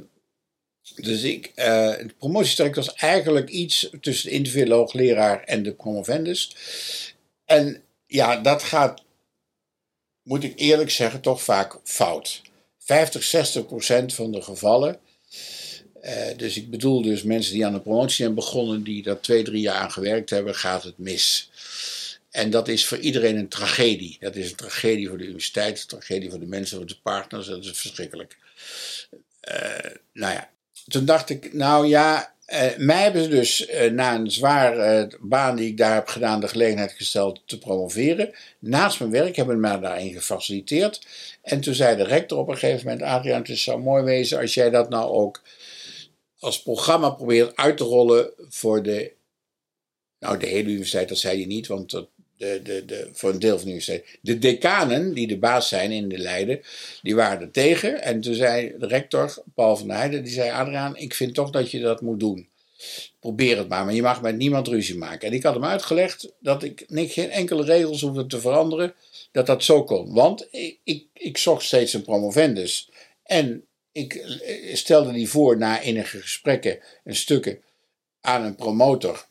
[0.95, 6.55] dus ik, eh, het promotietraject was eigenlijk iets tussen de individuele en de promovendus.
[7.45, 9.03] En ja, dat gaat,
[10.23, 12.41] moet ik eerlijk zeggen, toch vaak fout.
[12.79, 14.99] 50, 60 procent van de gevallen.
[16.01, 19.43] eh, dus ik bedoel dus mensen die aan de promotie zijn begonnen, die daar twee,
[19.43, 21.49] drie jaar aan gewerkt hebben, gaat het mis.
[22.29, 24.17] En dat is voor iedereen een tragedie.
[24.19, 27.47] Dat is een tragedie voor de universiteit, een tragedie voor de mensen, voor de partners.
[27.47, 28.37] Dat is verschrikkelijk.
[29.39, 30.49] Eh, nou ja,
[30.87, 35.55] toen dacht ik, nou ja, eh, mij hebben ze dus eh, na een zware baan
[35.55, 38.31] die ik daar heb gedaan, de gelegenheid gesteld te promoveren.
[38.59, 41.07] Naast mijn werk hebben ze mij daarin gefaciliteerd.
[41.41, 44.53] En toen zei de rector op een gegeven moment, Adriaan, het zou mooi wezen als
[44.53, 45.41] jij dat nou ook
[46.39, 49.13] als programma probeert uit te rollen voor de,
[50.19, 52.07] nou de hele universiteit, dat zei hij niet, want dat,
[52.63, 54.17] de, de, voor een deel van de universiteit.
[54.21, 56.61] De decanen, die de baas zijn in de Leiden,
[57.01, 58.01] die waren er tegen.
[58.01, 61.71] En toen zei de rector, Paul van Heijden, die zei, Adriaan, ik vind toch dat
[61.71, 62.47] je dat moet doen.
[63.19, 65.27] Probeer het maar, maar je mag met niemand ruzie maken.
[65.27, 68.93] En ik had hem uitgelegd dat ik geen enkele regels hoefde te veranderen,
[69.31, 70.13] dat dat zo kon.
[70.13, 72.89] Want ik, ik, ik zocht steeds een promovendus.
[73.23, 77.61] En ik eh, stelde die voor na enige gesprekken en stukken
[78.21, 79.25] aan een promotor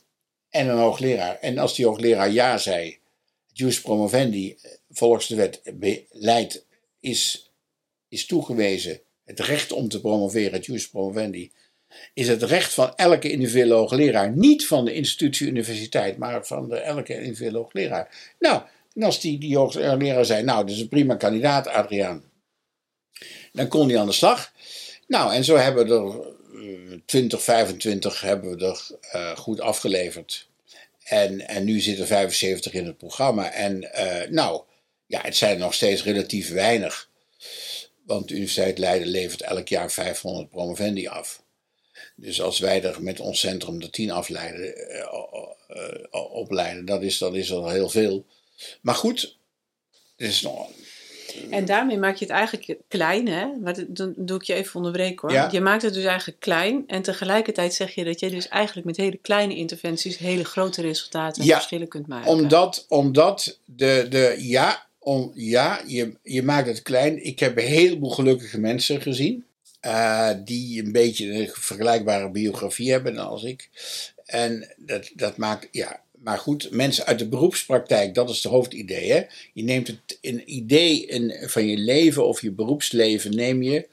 [0.51, 1.39] en een hoogleraar.
[1.41, 2.99] En als die hoogleraar ja zei,
[3.53, 4.59] jus promovendi,
[4.91, 6.67] volgens de wet beleid
[7.01, 7.51] is,
[8.09, 11.53] is toegewezen, het recht om te promoveren, het jus promovendi,
[12.15, 16.77] is het recht van elke individuele hoogleraar, niet van de institutie universiteit, maar van de,
[16.77, 18.35] elke individuele hoogleraar.
[18.39, 18.63] Nou,
[18.95, 22.31] en als die, die hoogleraar zei, nou, dat is een prima kandidaat, Adriaan.
[23.53, 24.53] Dan kon hij aan de slag.
[25.07, 26.33] Nou, en zo hebben we er
[26.93, 28.65] uh, 20, 25 hebben we
[29.13, 30.51] er goed afgeleverd.
[31.05, 33.53] En, en nu zitten 75 in het programma.
[33.53, 34.63] En uh, nou,
[35.07, 37.11] ja, het zijn nog steeds relatief weinig.
[38.07, 41.43] Want de Universiteit Leiden levert elk jaar 500 promovendi af.
[42.17, 47.35] Dus als wij er met ons centrum de 10 afleiden, uh, opleiden, dat is, dat
[47.35, 48.27] is al heel veel.
[48.81, 49.37] Maar goed,
[50.17, 50.71] is nog,
[51.51, 53.47] En daarmee maak je het eigenlijk klein, hè?
[53.61, 55.33] Maar dan doe ik je even onderbreken hoor.
[55.33, 55.49] Ja.
[55.53, 56.85] Je maakt het dus eigenlijk klein.
[56.87, 61.43] En tegelijkertijd zeg je dat je dus eigenlijk met hele kleine interventies hele grote resultaten
[61.43, 62.31] en Ja, verschillen kunt maken.
[62.31, 67.25] Omdat, omdat de, de ja, om, ja je, je maakt het klein.
[67.25, 69.45] Ik heb een heleboel gelukkige mensen gezien.
[69.81, 73.69] eh, die een beetje een vergelijkbare biografie hebben als ik.
[74.25, 76.01] En dat, dat maakt, ja.
[76.23, 79.13] Maar goed, mensen uit de beroepspraktijk, dat is het hoofdidee.
[79.13, 79.23] Hè?
[79.53, 83.89] Je neemt het, een idee in, van je leven of je beroepsleven, neem je,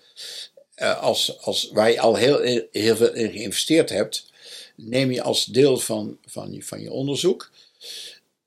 [0.76, 4.32] eh, als, als, waar je al heel, heel veel in geïnvesteerd hebt,
[4.76, 7.52] neem je als deel van, van, je, van je onderzoek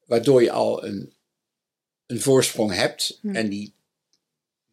[0.04, 1.12] waardoor je al een,
[2.06, 3.18] een voorsprong hebt.
[3.20, 3.34] Hm.
[3.34, 3.72] En die,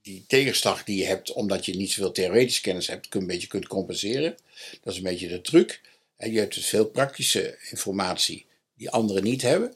[0.01, 3.47] die tegenslag die je hebt, omdat je niet zoveel theoretische kennis hebt, kun, een beetje
[3.47, 4.37] kunt compenseren.
[4.81, 5.81] Dat is een beetje de truc.
[6.17, 8.45] En je hebt dus veel praktische informatie
[8.79, 9.73] die anderen niet hebben.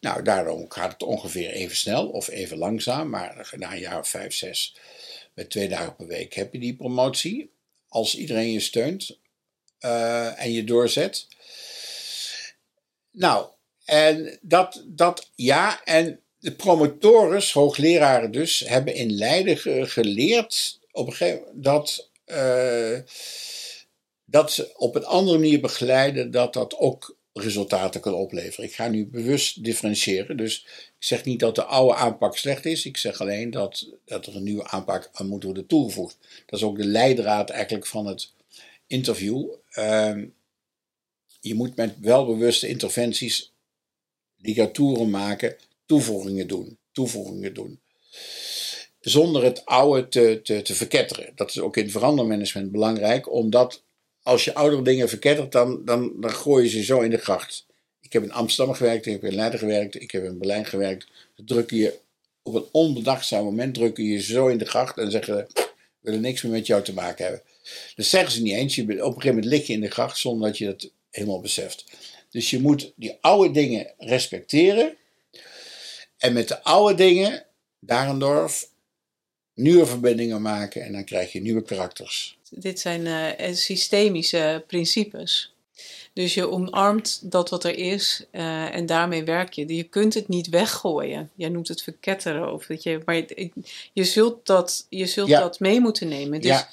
[0.00, 3.08] Nou, daarom gaat het ongeveer even snel of even langzaam.
[3.08, 4.76] Maar na een jaar of vijf, zes,
[5.34, 7.50] met twee dagen per week heb je die promotie.
[7.88, 9.18] Als iedereen je steunt
[9.78, 11.26] eh, en je doorzet.
[13.10, 13.46] Nou,
[13.84, 21.06] en dat, dat ja, en de promotores, hoogleraren dus, hebben in Leiden ge- geleerd op
[21.06, 22.98] een gegeven moment dat, eh,
[24.24, 28.64] dat ze op een andere manier begeleiden, dat dat ook resultaten kan opleveren.
[28.64, 30.64] Ik ga nu bewust differentiëren, dus
[30.98, 34.36] ik zeg niet dat de oude aanpak slecht is, ik zeg alleen dat, dat er
[34.36, 36.16] een nieuwe aanpak aan moet worden toegevoegd.
[36.46, 38.32] Dat is ook de leidraad eigenlijk van het
[38.86, 39.44] interview.
[39.70, 40.26] Ehm,
[41.40, 43.52] je moet met welbewuste interventies
[44.36, 47.80] ligaturen maken, toevoegingen doen, toevoegingen doen.
[49.00, 51.32] Zonder het oude te, te, te verketteren.
[51.34, 53.82] Dat is ook in verandermanagement belangrijk, omdat
[54.22, 57.66] als je oudere dingen verkettert, dan, dan, dan gooi je ze zo in de gracht.
[58.00, 61.06] Ik heb in Amsterdam gewerkt, ik heb in Leiden gewerkt, ik heb in Berlijn gewerkt.
[61.66, 61.98] Je
[62.42, 65.46] op een onbedachtzaam moment drukken je zo in de gracht en zeggen we
[66.00, 67.42] willen niks meer met jou te maken hebben.
[67.94, 68.74] Dat zeggen ze niet eens.
[68.74, 71.40] Je op een gegeven moment lig je in de gracht zonder dat je dat helemaal
[71.40, 71.84] beseft.
[72.30, 74.96] Dus je moet die oude dingen respecteren.
[76.18, 77.44] En met de oude dingen,
[77.78, 78.68] Darendorf,
[79.54, 80.82] nieuwe verbindingen maken.
[80.82, 82.38] En dan krijg je nieuwe karakters.
[82.50, 85.54] Dit zijn eh, systemische principes.
[86.12, 89.74] Dus je omarmt dat wat er is eh, en daarmee werk je.
[89.74, 91.30] Je kunt het niet weggooien.
[91.34, 92.52] Jij noemt het verketteren.
[92.52, 93.50] Of dat je, maar je,
[93.92, 95.40] je zult, dat, je zult Ja.
[95.40, 96.40] dat mee moeten nemen.
[96.40, 96.68] Dus, Ja.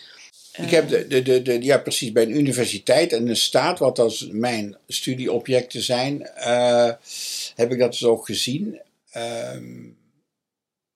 [0.57, 3.99] Ik heb de, de, de, de, ja, precies bij een universiteit en een staat, wat
[3.99, 6.91] als mijn studieobjecten zijn, eh,
[7.55, 8.81] heb ik dat dus ook gezien.
[9.11, 9.85] Ehm,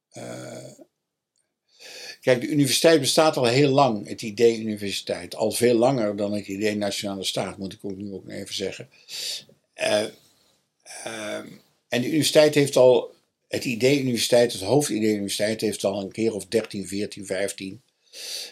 [0.09, 0.67] eh,
[2.21, 5.35] kijk, de universiteit bestaat al heel lang, het idee universiteit.
[5.35, 8.89] Al veel langer dan het idee nationale staat, moet ik ook nu ook even zeggen.
[9.73, 10.03] Eh,
[11.03, 11.47] ehm,
[11.87, 13.13] en de universiteit heeft al,
[13.47, 17.81] het idee universiteit, het hoofdidee universiteit, heeft al een keer of 13, 14, 15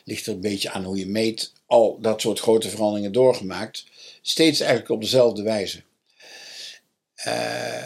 [0.03, 3.86] ligt er een beetje aan hoe je meet, al dat soort grote veranderingen doorgemaakt.
[4.21, 5.82] Steeds eigenlijk op dezelfde wijze.
[7.15, 7.86] Eh,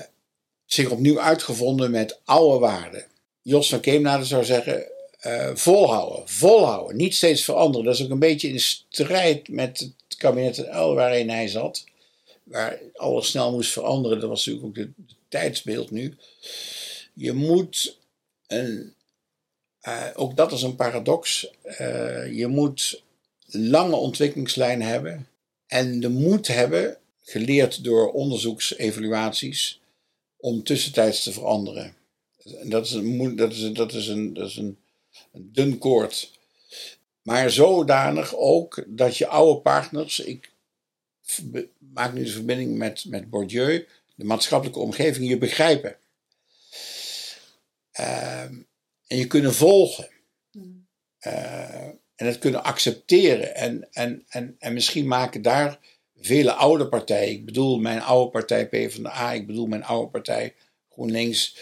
[0.66, 3.06] zich opnieuw uitgevonden met oude waarden.
[3.42, 4.86] Jos van Keemnade zou zeggen,
[5.24, 7.86] eh, volhouden, volhouden, niet steeds veranderen.
[7.86, 11.84] Dat is ook een beetje in strijd met het kabinet L waarin hij zat.
[12.44, 14.20] Waar alles snel moest veranderen.
[14.20, 16.16] Dat was natuurlijk ook het tijdsbeeld nu.
[17.14, 17.98] Je moet
[18.48, 18.94] een
[19.88, 21.50] uh, ook dat is een paradox.
[21.66, 23.04] Uh, je moet
[23.46, 25.28] lange ontwikkelingslijn hebben
[25.68, 29.80] en de moed hebben, geleerd door onderzoeksevaluaties,
[30.38, 31.96] om tussentijds te veranderen.
[32.62, 34.78] En dat is een, dat is, dat is een, dat is een,
[35.32, 36.32] een dun koord.
[37.22, 40.52] Maar zodanig ook dat je oude partners, ik
[41.78, 45.98] maak nu de verbinding met, met Bourdieu, de maatschappelijke omgeving, je begrijpen.
[48.00, 48.42] Uh,
[49.08, 50.10] en je kunnen volgen.
[51.28, 53.56] Uh, en het kunnen accepteren.
[53.56, 55.80] En, en, en, en misschien maken daar
[56.24, 60.56] vele oude partijen, ik bedoel mijn oude partij PvdA, ik bedoel mijn oude partij
[60.90, 61.58] GroenLinks,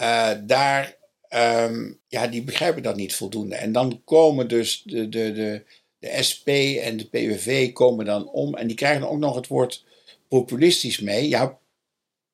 [0.00, 0.96] uh, daar,
[1.34, 3.54] um, ja, die begrijpen dat niet voldoende.
[3.54, 5.62] En dan komen dus de, de, de,
[5.98, 6.48] de SP
[6.82, 9.84] en de PVV komen dan om en die krijgen ook nog het woord
[10.28, 11.28] populistisch mee.
[11.28, 11.58] Ja,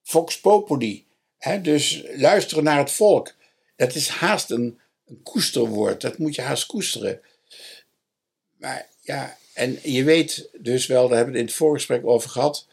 [0.02, 1.06] Vox Populi.
[1.38, 1.60] Hè?
[1.60, 3.34] Dus luisteren naar het volk.
[3.76, 6.00] Dat is haast een, een koesterwoord.
[6.00, 7.20] Dat moet je haast koesteren.
[8.56, 12.30] Maar ja, en je weet dus wel, daar hebben we het in het voorgesprek over
[12.30, 12.66] gehad.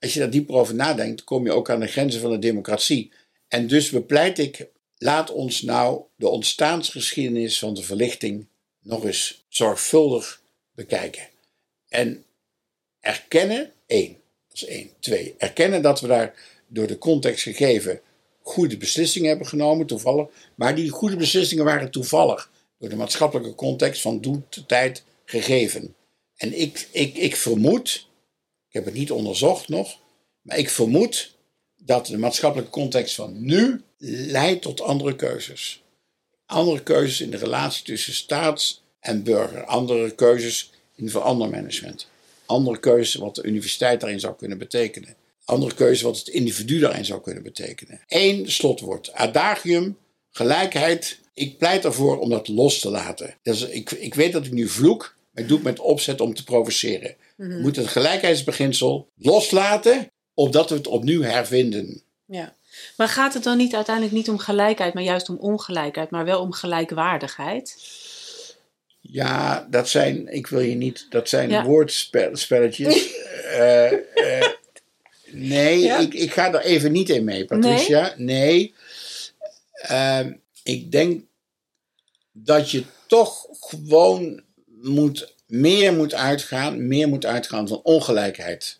[0.00, 3.12] Als je daar dieper over nadenkt, kom je ook aan de grenzen van de democratie.
[3.48, 4.68] En dus bepleit ik,
[4.98, 8.46] laat ons nou de ontstaansgeschiedenis van de verlichting
[8.82, 10.42] nog eens zorgvuldig
[10.72, 11.28] bekijken.
[11.88, 12.24] En
[13.00, 14.12] erkennen, één,
[14.48, 14.90] dat is één.
[15.00, 16.34] Twee, erkennen dat we daar
[16.66, 18.00] door de context gegeven
[18.48, 20.26] goede beslissingen hebben genomen, toevallig.
[20.54, 25.94] Maar die goede beslissingen waren toevallig door de maatschappelijke context van de tijd gegeven.
[26.36, 28.08] En ik, ik, ik vermoed,
[28.68, 29.98] ik heb het niet onderzocht nog,
[30.42, 31.36] maar ik vermoed
[31.76, 35.82] dat de maatschappelijke context van nu leidt tot andere keuzes.
[36.46, 39.64] Andere keuzes in de relatie tussen staats en burger.
[39.64, 42.06] Andere keuzes in verandermanagement.
[42.46, 45.16] Andere keuzes wat de universiteit daarin zou kunnen betekenen.
[45.44, 48.00] Andere keuzes wat het individu daarin zou kunnen betekenen.
[48.08, 49.12] Eén slotwoord.
[49.12, 49.98] Adagium,
[50.30, 51.18] gelijkheid.
[51.34, 53.34] Ik pleit ervoor om dat los te laten.
[53.42, 56.34] Dus ik, ik weet dat ik nu vloek, maar ik doe het met opzet om
[56.34, 57.16] te provoceren.
[57.36, 62.02] We moeten het gelijkheidsbeginsel loslaten, opdat we het opnieuw hervinden.
[62.26, 62.56] Ja.
[62.96, 66.40] Maar gaat het dan niet uiteindelijk niet om gelijkheid, maar juist om ongelijkheid, maar wel
[66.40, 67.76] om gelijkwaardigheid?
[69.00, 71.64] Ja, dat zijn, ik wil je niet, dat zijn Ja.
[71.64, 73.06] woordspelletjes.
[73.48, 74.52] Eh, eh,
[75.30, 75.98] nee, Ja?
[75.98, 78.14] ik, ik ga er even niet in mee, Patricia.
[78.16, 78.74] Nee.
[79.72, 81.22] Ehm, ik denk
[82.32, 88.78] dat je toch gewoon moet, meer moet uitgaan, meer moet uitgaan van ongelijkheid.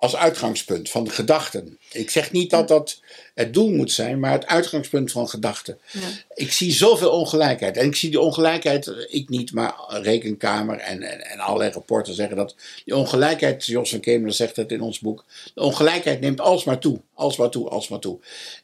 [0.00, 1.78] Als uitgangspunt van de gedachten.
[1.92, 3.00] Ik zeg niet dat dat
[3.34, 5.78] het doel moet zijn, maar het uitgangspunt van gedachten.
[5.92, 6.00] Ja.
[6.34, 7.76] Ik zie zoveel ongelijkheid.
[7.76, 12.36] En ik zie die ongelijkheid, ik niet, maar Rekenkamer en, en, en allerlei rapporten zeggen
[12.36, 15.24] dat die ongelijkheid, Jos van Kemelen zegt het in ons boek,
[15.54, 18.18] de ongelijkheid neemt alsmaar toe, alsmaar toe, alsmaar toe.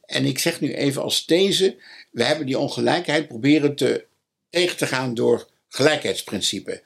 [0.06, 1.76] En ik zeg nu even als these,
[2.10, 4.04] we hebben die ongelijkheid proberen te,
[4.50, 6.82] tegen te gaan door gelijkheidsprincipe.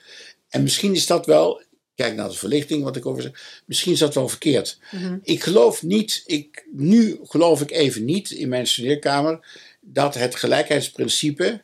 [0.48, 1.62] En misschien is dat wel,
[1.98, 4.78] kijk naar de verlichting wat ik over zeg, misschien is dat wel verkeerd.
[5.22, 9.46] Ik geloof niet, ik, nu geloof ik even niet in mijn studeerkamer
[9.80, 11.60] dat het gelijkheidsprincipe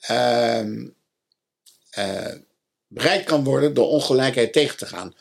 [0.00, 0.64] eh,
[2.88, 5.14] bereikt kan worden door ongelijkheid tegen te gaan.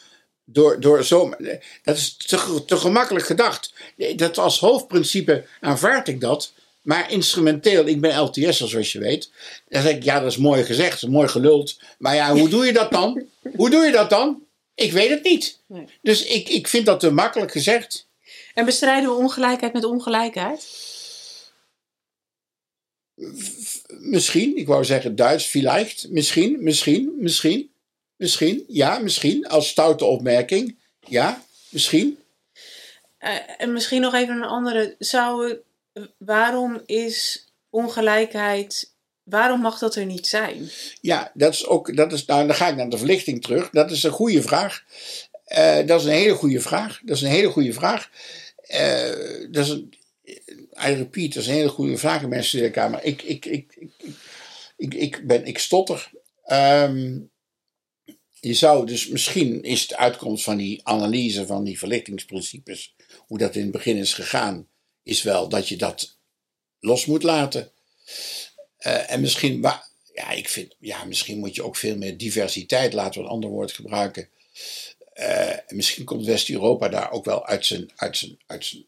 [0.45, 1.33] Door, door zo,
[1.83, 3.73] dat is te, te gemakkelijk gedacht.
[4.15, 6.53] Dat als hoofdprincipe aanvaard ik dat.
[6.83, 9.31] Maar instrumenteel, ik ben LTS'er zoals je weet.
[9.67, 11.79] Dan zeg ik, ja dat is mooi gezegd, mooi geluld.
[11.97, 13.23] Maar ja, hoe doe je dat dan?
[13.55, 14.43] hoe doe je dat dan?
[14.75, 15.59] Ik weet het niet.
[15.67, 15.85] Nee.
[16.01, 18.07] Dus ik, ik vind dat te makkelijk gezegd.
[18.53, 20.67] En bestrijden we ongelijkheid met ongelijkheid?
[23.87, 26.07] Misschien, ik wou zeggen Duits, vielleicht.
[26.09, 27.71] Misschien, misschien, misschien,
[28.15, 28.63] misschien.
[28.67, 29.47] Ja, misschien.
[29.47, 30.77] Als stoute opmerking.
[30.99, 32.17] Ja, misschien.
[33.17, 34.95] Eh, en misschien nog even een andere.
[34.99, 35.57] Zou,
[36.17, 38.91] waarom is ongelijkheid.
[39.23, 40.69] Waarom mag dat er niet zijn?
[41.01, 43.69] Ja, dat is ook, dat is, nou, dan ga ik naar de verlichting terug.
[43.69, 44.83] Dat is een goede vraag.
[45.45, 47.01] Eh, dat is een hele goede vraag.
[47.03, 48.09] Dat is een hele goede vraag.
[48.55, 49.93] Eh, dat is een,
[50.87, 53.03] I repeat, dat is een hele goede vraag in mijn studeerkamer.
[53.03, 53.91] Ik, ik, ik, ik,
[54.77, 56.11] ik, ik, ben, ik stotter.
[56.43, 57.19] Ehm,
[58.39, 63.55] je zou dus, misschien is het uitkomst van die analyse van die verlichtingsprincipes, hoe dat
[63.55, 64.67] in het begin is gegaan,
[65.03, 66.17] is wel dat je dat
[66.79, 67.71] los moet laten.
[68.77, 69.61] Eh, en misschien,
[70.13, 73.49] ja, ik vind, ja, misschien moet je ook veel meer diversiteit, laten we een ander
[73.49, 74.29] woord gebruiken.
[75.13, 78.85] Eh, en misschien komt West-Europa daar ook wel uit zijn, uit zijn, uit zijn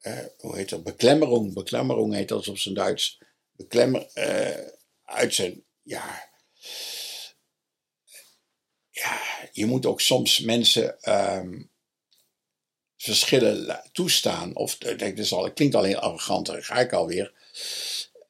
[0.00, 3.18] eh, hoe heet dat, beklemmering, beklemmering heet dat op zijn Duits.
[3.52, 4.06] Beklemmer,
[5.04, 6.28] uit zijn, ja,
[8.90, 9.20] ja,
[9.52, 11.62] je moet ook soms mensen ehm,
[12.98, 14.56] verschillen toestaan.
[14.56, 17.32] Of, ik denk, is al, het klinkt al heel arrogant, daar ga ik alweer.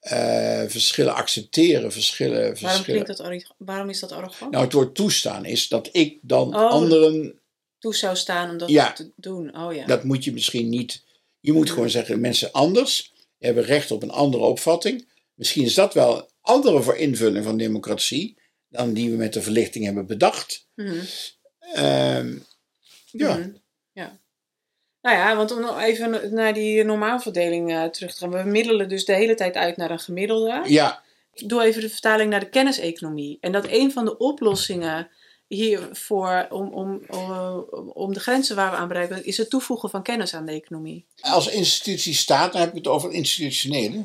[0.00, 2.38] Eh verschillen accepteren, verschillen.
[2.40, 3.04] Waarom, verschillen.
[3.04, 3.16] klinkt
[3.46, 4.50] dat, waarom is dat arrogant?
[4.50, 6.70] Nou, het woord toestaan is dat ik dan Oh.
[6.70, 7.40] anderen
[7.78, 8.92] Toe zou staan om dat Ja.
[8.92, 9.56] te doen.
[9.56, 9.86] Oh ja.
[9.86, 11.02] Dat moet je misschien niet.
[11.40, 15.08] Je moet gewoon zeggen: mensen anders hebben recht op een andere opvatting.
[15.34, 18.38] Misschien is dat wel een andere voor invulling van democratie
[18.68, 20.66] dan die we met de verlichting hebben bedacht.
[20.74, 20.98] Mhm.
[21.60, 22.36] Ehm,
[23.10, 23.40] ja, Mhm.
[23.40, 23.52] ja.
[25.02, 28.30] Nou ja, want om nog even naar die normaalverdeling eh, terug te gaan.
[28.30, 30.62] We middelen dus de hele tijd uit naar een gemiddelde.
[30.66, 31.02] ja,
[31.34, 33.38] Ik doe even de vertaling naar de kenniseconomie.
[33.40, 35.08] En dat een van de oplossingen
[35.46, 40.02] hiervoor om, om, om, om de grenzen waar we aan bereiken, is het toevoegen van
[40.02, 41.06] kennis aan de economie.
[41.20, 44.02] als institutie staat, dan heb ik het over institutionele,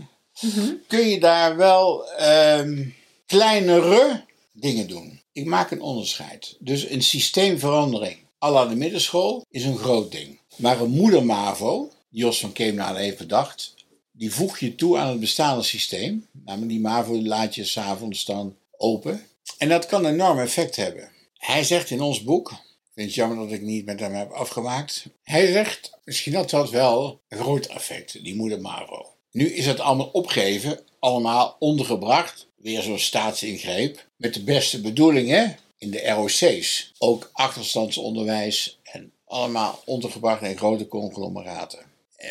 [0.87, 2.85] kun je daar wel ehm,
[3.25, 5.21] kleinere dingen doen.
[5.31, 6.55] Ik maak een onderscheid.
[6.59, 10.39] Dus een systeemverandering à la de middenschool is een groot ding.
[10.55, 13.73] Maar een moedermavo, Jos van Kemenade heeft bedacht,
[14.11, 16.27] die voeg je toe aan het bestaande systeem.
[16.45, 19.25] Namelijk die MAVO laat je s'avonds dan open.
[19.57, 21.09] En dat kan een enorm effect hebben.
[21.37, 22.57] Hij zegt in ons boek, ik
[22.93, 25.05] vind het jammer dat ik niet met hem heb afgemaakt.
[25.23, 29.05] Hij zegt, misschien had dat wel een groot effect, die moeder MAVO.
[29.31, 32.47] Nu is het allemaal opgegeven, allemaal ondergebracht.
[32.55, 34.07] Weer zo'n staatsingreep.
[34.15, 36.91] Met de beste bedoelingen in de ROC's.
[36.97, 41.79] Ook achterstandsonderwijs en allemaal ondergebracht in grote conglomeraten.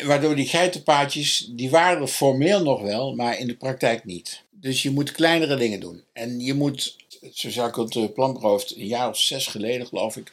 [0.03, 4.43] Waardoor die geitenpaadjes, die waren er formeel nog wel, maar in de praktijk niet.
[4.51, 6.03] Dus je moet kleinere dingen doen.
[6.13, 6.95] En je moet,
[7.31, 10.31] Sociaal Cultureel Planbureau heeft een jaar of zes geleden, geloof ik,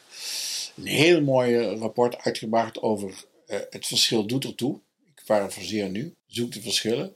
[0.75, 4.79] een heel mooi rapport uitgebracht over uh, het verschil doet ertoe.
[5.15, 7.13] Ik parafraseer nu, zoek de verschillen.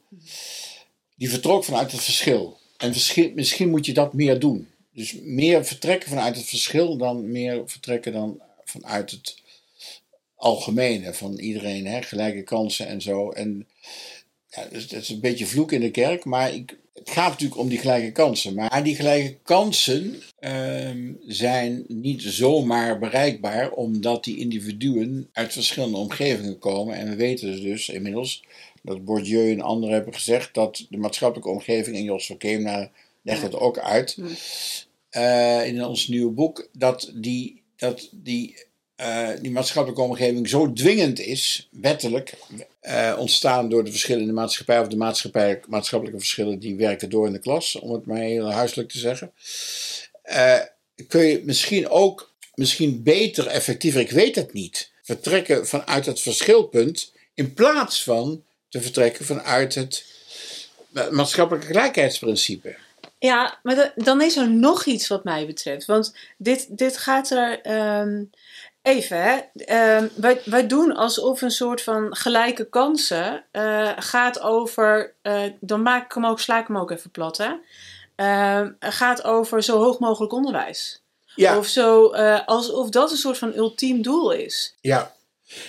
[1.16, 2.58] Die vertrok vanuit het verschil.
[2.78, 2.94] En
[3.36, 4.68] misschien moet je dat meer doen.
[4.96, 9.36] Dus meer vertrekken vanuit het verschil dan meer vertrekken dan vanuit het
[10.36, 11.14] algemene.
[11.14, 13.32] Van iedereen, hè, gelijke kansen en zo.
[13.32, 13.68] En
[14.50, 17.60] ja, dus dat is een beetje vloek in de kerk, maar ik, het gaat natuurlijk
[17.60, 18.54] om die gelijke kansen.
[18.54, 26.60] Maar die gelijke kansen ehm, zijn niet zomaar bereikbaar, omdat die individuen uit verschillende omgevingen
[26.60, 26.96] komen.
[26.96, 28.44] En we weten dus inmiddels
[28.82, 32.92] dat Bourdieu en anderen hebben gezegd dat de maatschappelijke omgeving, en Jos van Keemna
[33.26, 34.18] legt het ook uit
[35.12, 38.66] uh, in ons nieuwe boek, dat die, dat die,
[39.02, 42.34] uh, die maatschappelijke omgeving zo dwingend is, wettelijk,
[42.82, 47.10] uh, ontstaan door de verschillen in de maatschappij, of de maatschappij, maatschappelijke verschillen die werken
[47.10, 49.32] door in de klas, om het maar heel huiselijk te zeggen.
[51.08, 57.14] kun je misschien ook, misschien beter, effectiever, ik weet het niet, vertrekken vanuit het verschilpunt,
[57.34, 60.06] in plaats van te vertrekken vanuit het
[61.12, 62.76] maatschappelijke gelijkheidsprincipe.
[63.18, 65.86] Ja, maar dan is er nog iets wat mij betreft.
[65.86, 67.62] Want dit, dit gaat er.
[67.62, 68.24] Ehm,
[68.86, 69.36] even, hè.
[69.98, 75.14] Um, wij, wij doen alsof een soort van gelijke kansen uh, gaat over.
[75.24, 77.52] Uh, dan maak ik hem ook, sla ik hem ook even plat, hè.
[78.18, 81.02] Uh, gaat over zo hoog mogelijk onderwijs.
[81.36, 81.58] Ja.
[81.58, 84.76] Of zo, uh, alsof dat een soort van ultiem doel is.
[84.82, 85.16] Ja,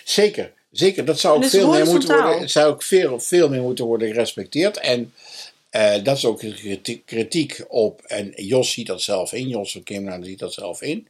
[0.04, 0.52] zeker.
[0.70, 4.08] Zeker, dat zou ook, veel meer, moeten worden, zou ook veel, veel meer moeten worden
[4.08, 4.76] gerespecteerd.
[4.76, 5.14] En
[5.76, 9.82] uh, dat is ook een kritiek op, en Jos ziet dat zelf in, Jos van
[9.82, 11.08] Kimna ziet dat zelf in.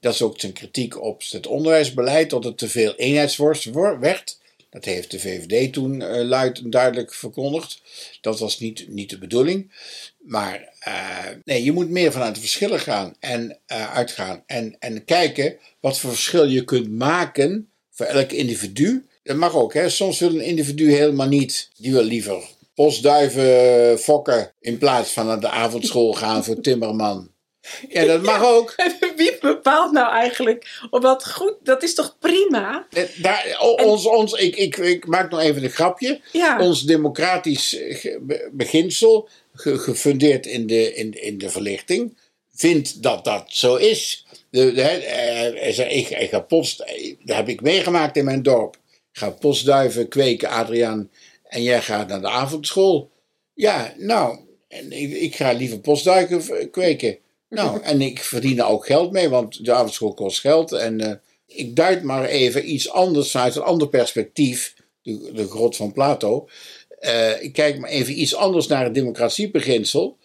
[0.00, 3.64] Dat is ook zijn kritiek op het onderwijsbeleid, dat het te veel eenheidsworst
[4.00, 4.38] werd.
[4.70, 7.80] Dat heeft de VVD toen uh, luid en duidelijk verkondigd.
[8.20, 9.72] Dat was niet, niet de bedoeling.
[10.18, 14.42] Maar uh, nee, je moet meer vanuit de verschillen gaan en uitgaan.
[14.46, 19.06] En, en kijken wat voor verschil je kunt maken voor elk individu.
[19.22, 19.88] Dat mag ook, hè.
[19.88, 21.70] Soms wil een individu helemaal niet.
[21.76, 27.30] Die wil liever postduiven fokken in plaats van naar de avondschool gaan voor timmerman.
[27.88, 28.74] Ja, dat mag ook.
[29.16, 31.54] Wie bepaalt nou eigenlijk of wat goed?
[31.62, 32.86] Dat is toch prima?
[32.90, 36.20] Eh, daar, ons, ons, ik, ik, ik maak nog even een grapje.
[36.32, 36.60] Ja.
[36.60, 37.78] Ons democratisch
[38.52, 42.18] beginsel, gefundeerd in de, in, in de verlichting,
[42.54, 44.26] vindt dat dat zo is.
[44.50, 46.78] De, de, eh, ik, ik ga post,
[47.24, 48.76] dat heb ik meegemaakt in mijn dorp.
[49.12, 51.10] Ik ga postduiven kweken, Adriaan
[51.48, 53.10] en jij gaat naar de avondschool.
[53.54, 54.38] Ja, nou,
[54.68, 57.18] en ik, ik ga liever postduiken kweken.
[57.48, 60.72] Nou, en ik verdien er ook geld mee, want de avondschool kost geld.
[60.72, 61.12] En uh,
[61.46, 64.74] ik duid maar even iets anders vanuit een ander perspectief.
[65.02, 66.48] De, de grot van Plato.
[67.00, 70.16] Uh, ik kijk maar even iets anders naar het democratiebeginsel.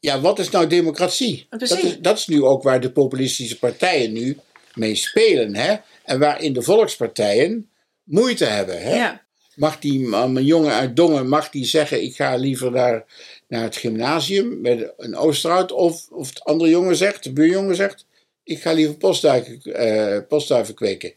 [0.00, 1.46] Ja, wat is nou democratie?
[1.50, 4.38] Dat is, dat is nu ook waar de populistische partijen nu
[4.74, 5.56] mee spelen.
[5.56, 5.76] Hè?
[6.04, 7.70] En waarin de volkspartijen
[8.04, 8.82] moeite hebben.
[8.82, 8.94] Hè?
[8.94, 9.25] Ja
[9.56, 13.04] mag die mijn jongen uit Dongen, mag die zeggen: Ik ga liever naar,
[13.48, 15.72] naar het gymnasium met een Oosterhout.
[15.72, 18.06] Of, of de andere jongen zegt, de buurjongen zegt:
[18.42, 21.12] Ik ga liever postduiven, uh, postduiven kweken.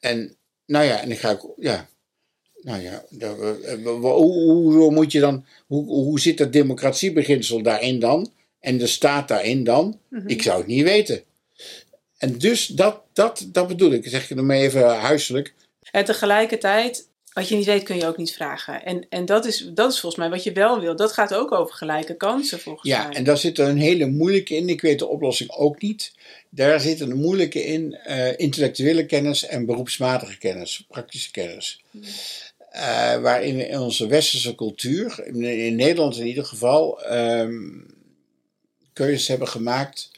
[0.00, 1.90] En nou ja, en dan ga ik, ja.
[2.62, 3.04] Nou ja,
[3.90, 8.32] hoe, hoe, moet je dan, hoe, hoe zit dat democratiebeginsel daarin dan?
[8.60, 10.00] En de staat daarin dan?
[10.08, 10.28] Mhm.
[10.28, 11.22] Ik zou het niet weten.
[12.18, 15.54] En dus dat, dat, dat bedoel ik, zeg ik er maar even huiselijk.
[15.90, 18.84] En tegelijkertijd wat je niet weet, kun je ook niet vragen.
[18.84, 20.96] En, en dat, is, dat is volgens mij wat je wel wil.
[20.96, 23.10] Dat gaat ook over gelijke kansen, volgens ja, mij.
[23.10, 24.68] Ja, en daar zit er een hele moeilijke in.
[24.68, 26.12] Ik weet de oplossing ook niet.
[26.48, 27.98] Daar zit een moeilijke in.
[28.06, 31.82] Uh, intellectuele kennis en beroepsmatige kennis, praktische kennis.
[31.90, 32.02] Hmm.
[32.74, 37.86] Uh, waarin we in onze westerse cultuur, in, in Nederland in ieder geval, um,
[38.92, 40.10] keuzes hebben gemaakt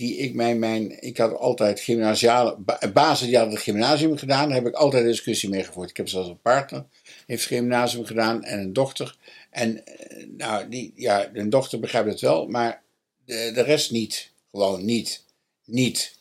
[0.00, 2.56] die ik mijn, mijn ik had altijd gymnasiale,
[2.92, 5.90] basis die het gymnasium gedaan, daar heb ik altijd discussie mee gevoerd.
[5.90, 6.84] Ik heb zelfs een partner,
[7.26, 9.16] heeft gymnasium gedaan en een dochter.
[9.50, 12.82] En eh, nou, die, ja, een dochter begrijpt het wel, maar
[13.24, 14.30] de, de rest niet.
[14.50, 15.24] Gewoon niet.
[15.64, 16.18] Niet.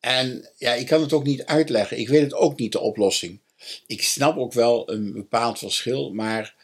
[0.00, 1.98] En ja, ik kan het ook niet uitleggen.
[1.98, 3.38] Ik weet het ook niet, de oplossing.
[3.86, 6.54] Ik snap ook wel een bepaald verschil, maar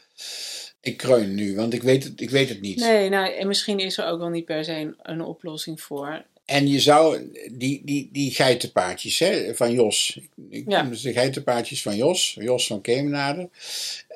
[0.80, 2.78] ik kreun nu, want ik weet het, ik weet het niet.
[2.78, 6.24] Nee, nou, en misschien is er ook wel niet per se een oplossing voor.
[6.46, 10.20] En je zou die, die, die geitenpaardjes hè, van Jos,
[10.50, 10.82] ik ja.
[10.82, 13.48] de geitenpaardjes van Jos, Jos van Kemenade.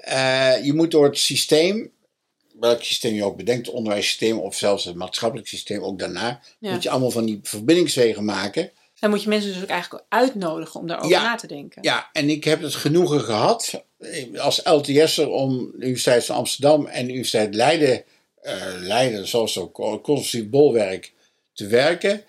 [0.09, 1.91] Uh, je moet door het systeem,
[2.61, 6.83] welk systeem je ook bedenkt, het onderwijssysteem of zelfs het maatschappelijk systeem ook daarna, moet
[6.83, 8.71] je allemaal van die verbindingswegen maken.
[9.01, 11.23] Dan moet je mensen dus ook eigenlijk uitnodigen om daarover Ja.
[11.23, 11.83] na te denken.
[11.83, 16.87] Ja, en ik heb het genoegen gehad eh, als LTS'er om de Universiteit van Amsterdam
[16.87, 18.05] en de Universiteit Leiden,
[18.43, 21.13] eh, Leiden zoals ook conservatief bolwerk,
[21.53, 22.25] te werken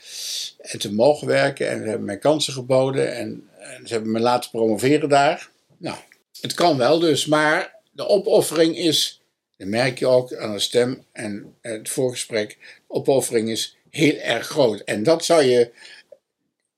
[0.57, 1.69] en te mogen werken.
[1.69, 5.49] En ze hebben mij kansen geboden en, en ze hebben me laten promoveren daar.
[5.78, 5.97] Nou,
[6.41, 9.22] het kan wel dus, maar de opoffering is,
[9.57, 12.57] dat merk je ook aan de stem en het voorgesprek,
[12.88, 14.80] de opoffering is heel erg groot.
[14.80, 15.72] En dat zou je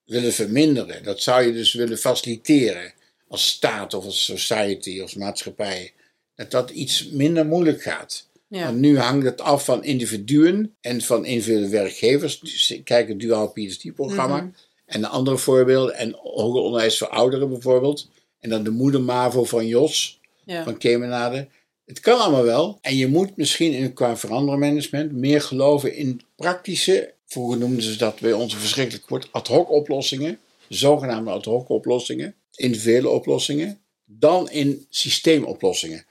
[0.06, 1.04] willen verminderen.
[1.04, 2.94] Dat zou je dus willen faciliteren
[3.28, 5.94] als staat of als society of maatschappij.
[6.36, 8.28] Dat dat iets minder moeilijk gaat.
[8.60, 8.72] Ja.
[8.72, 12.40] Nu hangt het af van individuen en van individuele werkgevers.
[12.40, 14.36] Dus kijk het duaal PhD-programma.
[14.38, 14.48] Mhm.
[14.86, 15.96] En de andere voorbeelden.
[15.96, 18.10] En hoger onderwijs voor ouderen bijvoorbeeld.
[18.40, 20.64] En dan de moeder MAVO van Jos Ja.
[20.64, 21.48] van Kemenade.
[21.86, 22.78] Het kan allemaal wel.
[22.82, 28.20] En je moet misschien in, qua verandermanagement meer geloven in praktische, vroeger noemden ze dat
[28.20, 30.40] bij ons een verschrikkelijk woord, ad hoc oplossingen.
[30.70, 32.36] Zogenaamde ad hoc oplossingen.
[32.56, 33.80] Individuele oplossingen.
[34.06, 36.06] Dan in systeemoplossingen.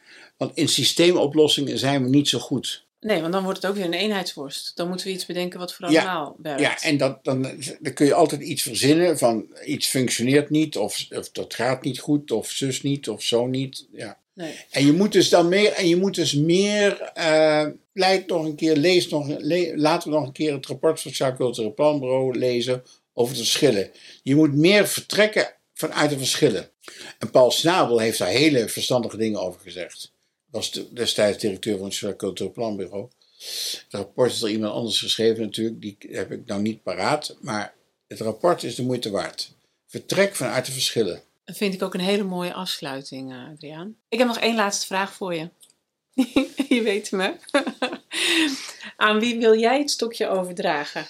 [0.46, 2.84] Want in systeemoplossingen zijn we niet zo goed.
[3.00, 4.72] Nee, want dan wordt het ook weer een eenheidsworst.
[4.74, 6.02] Dan moeten we iets bedenken wat voor Ja.
[6.02, 6.60] allemaal werkt.
[6.60, 7.42] Ja, en dat, dan,
[7.80, 11.98] dan kun je altijd iets verzinnen van iets functioneert niet, of, of dat gaat niet
[11.98, 13.86] goed, of zus niet, of zo niet.
[13.92, 14.18] Ja.
[14.34, 14.54] Nee.
[14.70, 18.54] En je moet dus dan meer, en je moet dus meer, eh pleit nog een
[18.54, 21.74] keer, lees nog, le- laten we nog een keer het rapport van het Sociaal Cultureel
[21.74, 22.82] Planbureau lezen
[23.12, 23.90] over de verschillen.
[24.22, 26.70] Je moet meer vertrekken vanuit de verschillen.
[27.18, 30.11] En Paul Snabel heeft daar hele verstandige dingen over gezegd.
[30.52, 33.08] Was de- destijds directeur van het Sociaal Cultureel Planbureau.
[33.38, 37.74] Het rapport is door iemand anders geschreven natuurlijk, die heb ik nou niet paraat, maar
[38.08, 39.52] het rapport is de moeite waard.
[39.86, 41.22] Vertrek vanuit de verschillen.
[41.44, 43.96] Dat vind ik ook een hele mooie afsluiting, eh, Adriaan.
[44.08, 45.48] Ik heb nog één laatste vraag voor je.
[46.76, 47.34] je weet me.
[48.96, 51.06] Aan wie wil jij het stokje overdragen?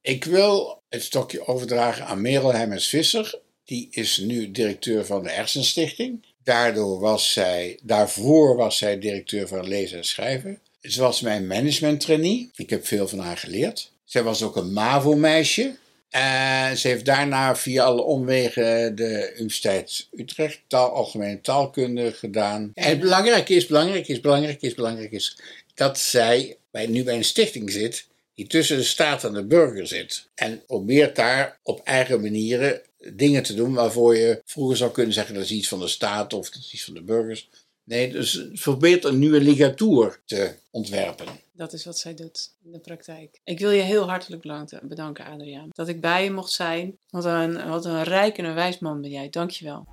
[0.00, 3.40] Ik wil het stokje overdragen aan Merel Hemmers Visser.
[3.64, 6.24] Die is nu directeur van de Hersenstichting.
[6.50, 10.58] Daardoor was zij, daarvoor was zij directeur van Lezen en Schrijven.
[10.82, 12.50] Ze was mijn management trainee.
[12.56, 13.92] Ik heb veel van haar geleerd.
[14.04, 15.76] Zij was ook een MAVO-meisje.
[16.08, 22.70] En ze heeft daarna via alle omwegen de Universiteit Utrecht taal, algemene taalkunde gedaan.
[22.74, 25.38] En het is, belangrijk is, belangrijk is, belangrijk is
[25.74, 29.86] dat zij bij, nu bij een stichting zit die tussen de staat en de burger
[29.86, 30.28] zit.
[30.34, 32.80] En probeert daar op eigen manieren
[33.12, 36.32] dingen te doen waarvoor je vroeger zou kunnen zeggen dat is iets van de staat
[36.32, 37.48] of dat is iets van de burgers.
[37.84, 41.26] Nee, dus probeert een nieuwe ligatuur te ontwerpen.
[41.52, 43.40] Dat is wat zij doet in de praktijk.
[43.44, 44.42] Ik wil je heel hartelijk
[44.82, 45.68] bedanken, Adriaan.
[45.72, 46.98] Dat ik bij je mocht zijn.
[47.10, 49.30] Wat een, wat een rijk en een wijs man ben jij.
[49.30, 49.86] Dank je wel.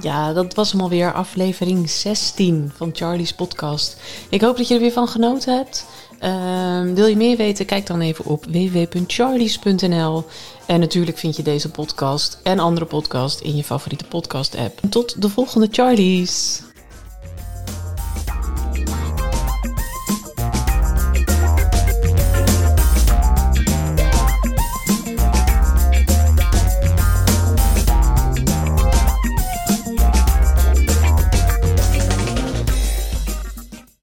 [0.00, 3.96] Ja, dat was hem alweer, aflevering 16 van Charlie's podcast.
[4.28, 5.86] Ik hoop dat je er weer van genoten hebt.
[6.18, 7.66] Ehm, wil je meer weten?
[7.66, 10.24] Kijk dan even op www.charlies.nl.
[10.66, 14.80] En natuurlijk vind je deze podcast en andere podcasts in je favoriete podcast app.
[14.90, 16.62] Tot de volgende Charlies!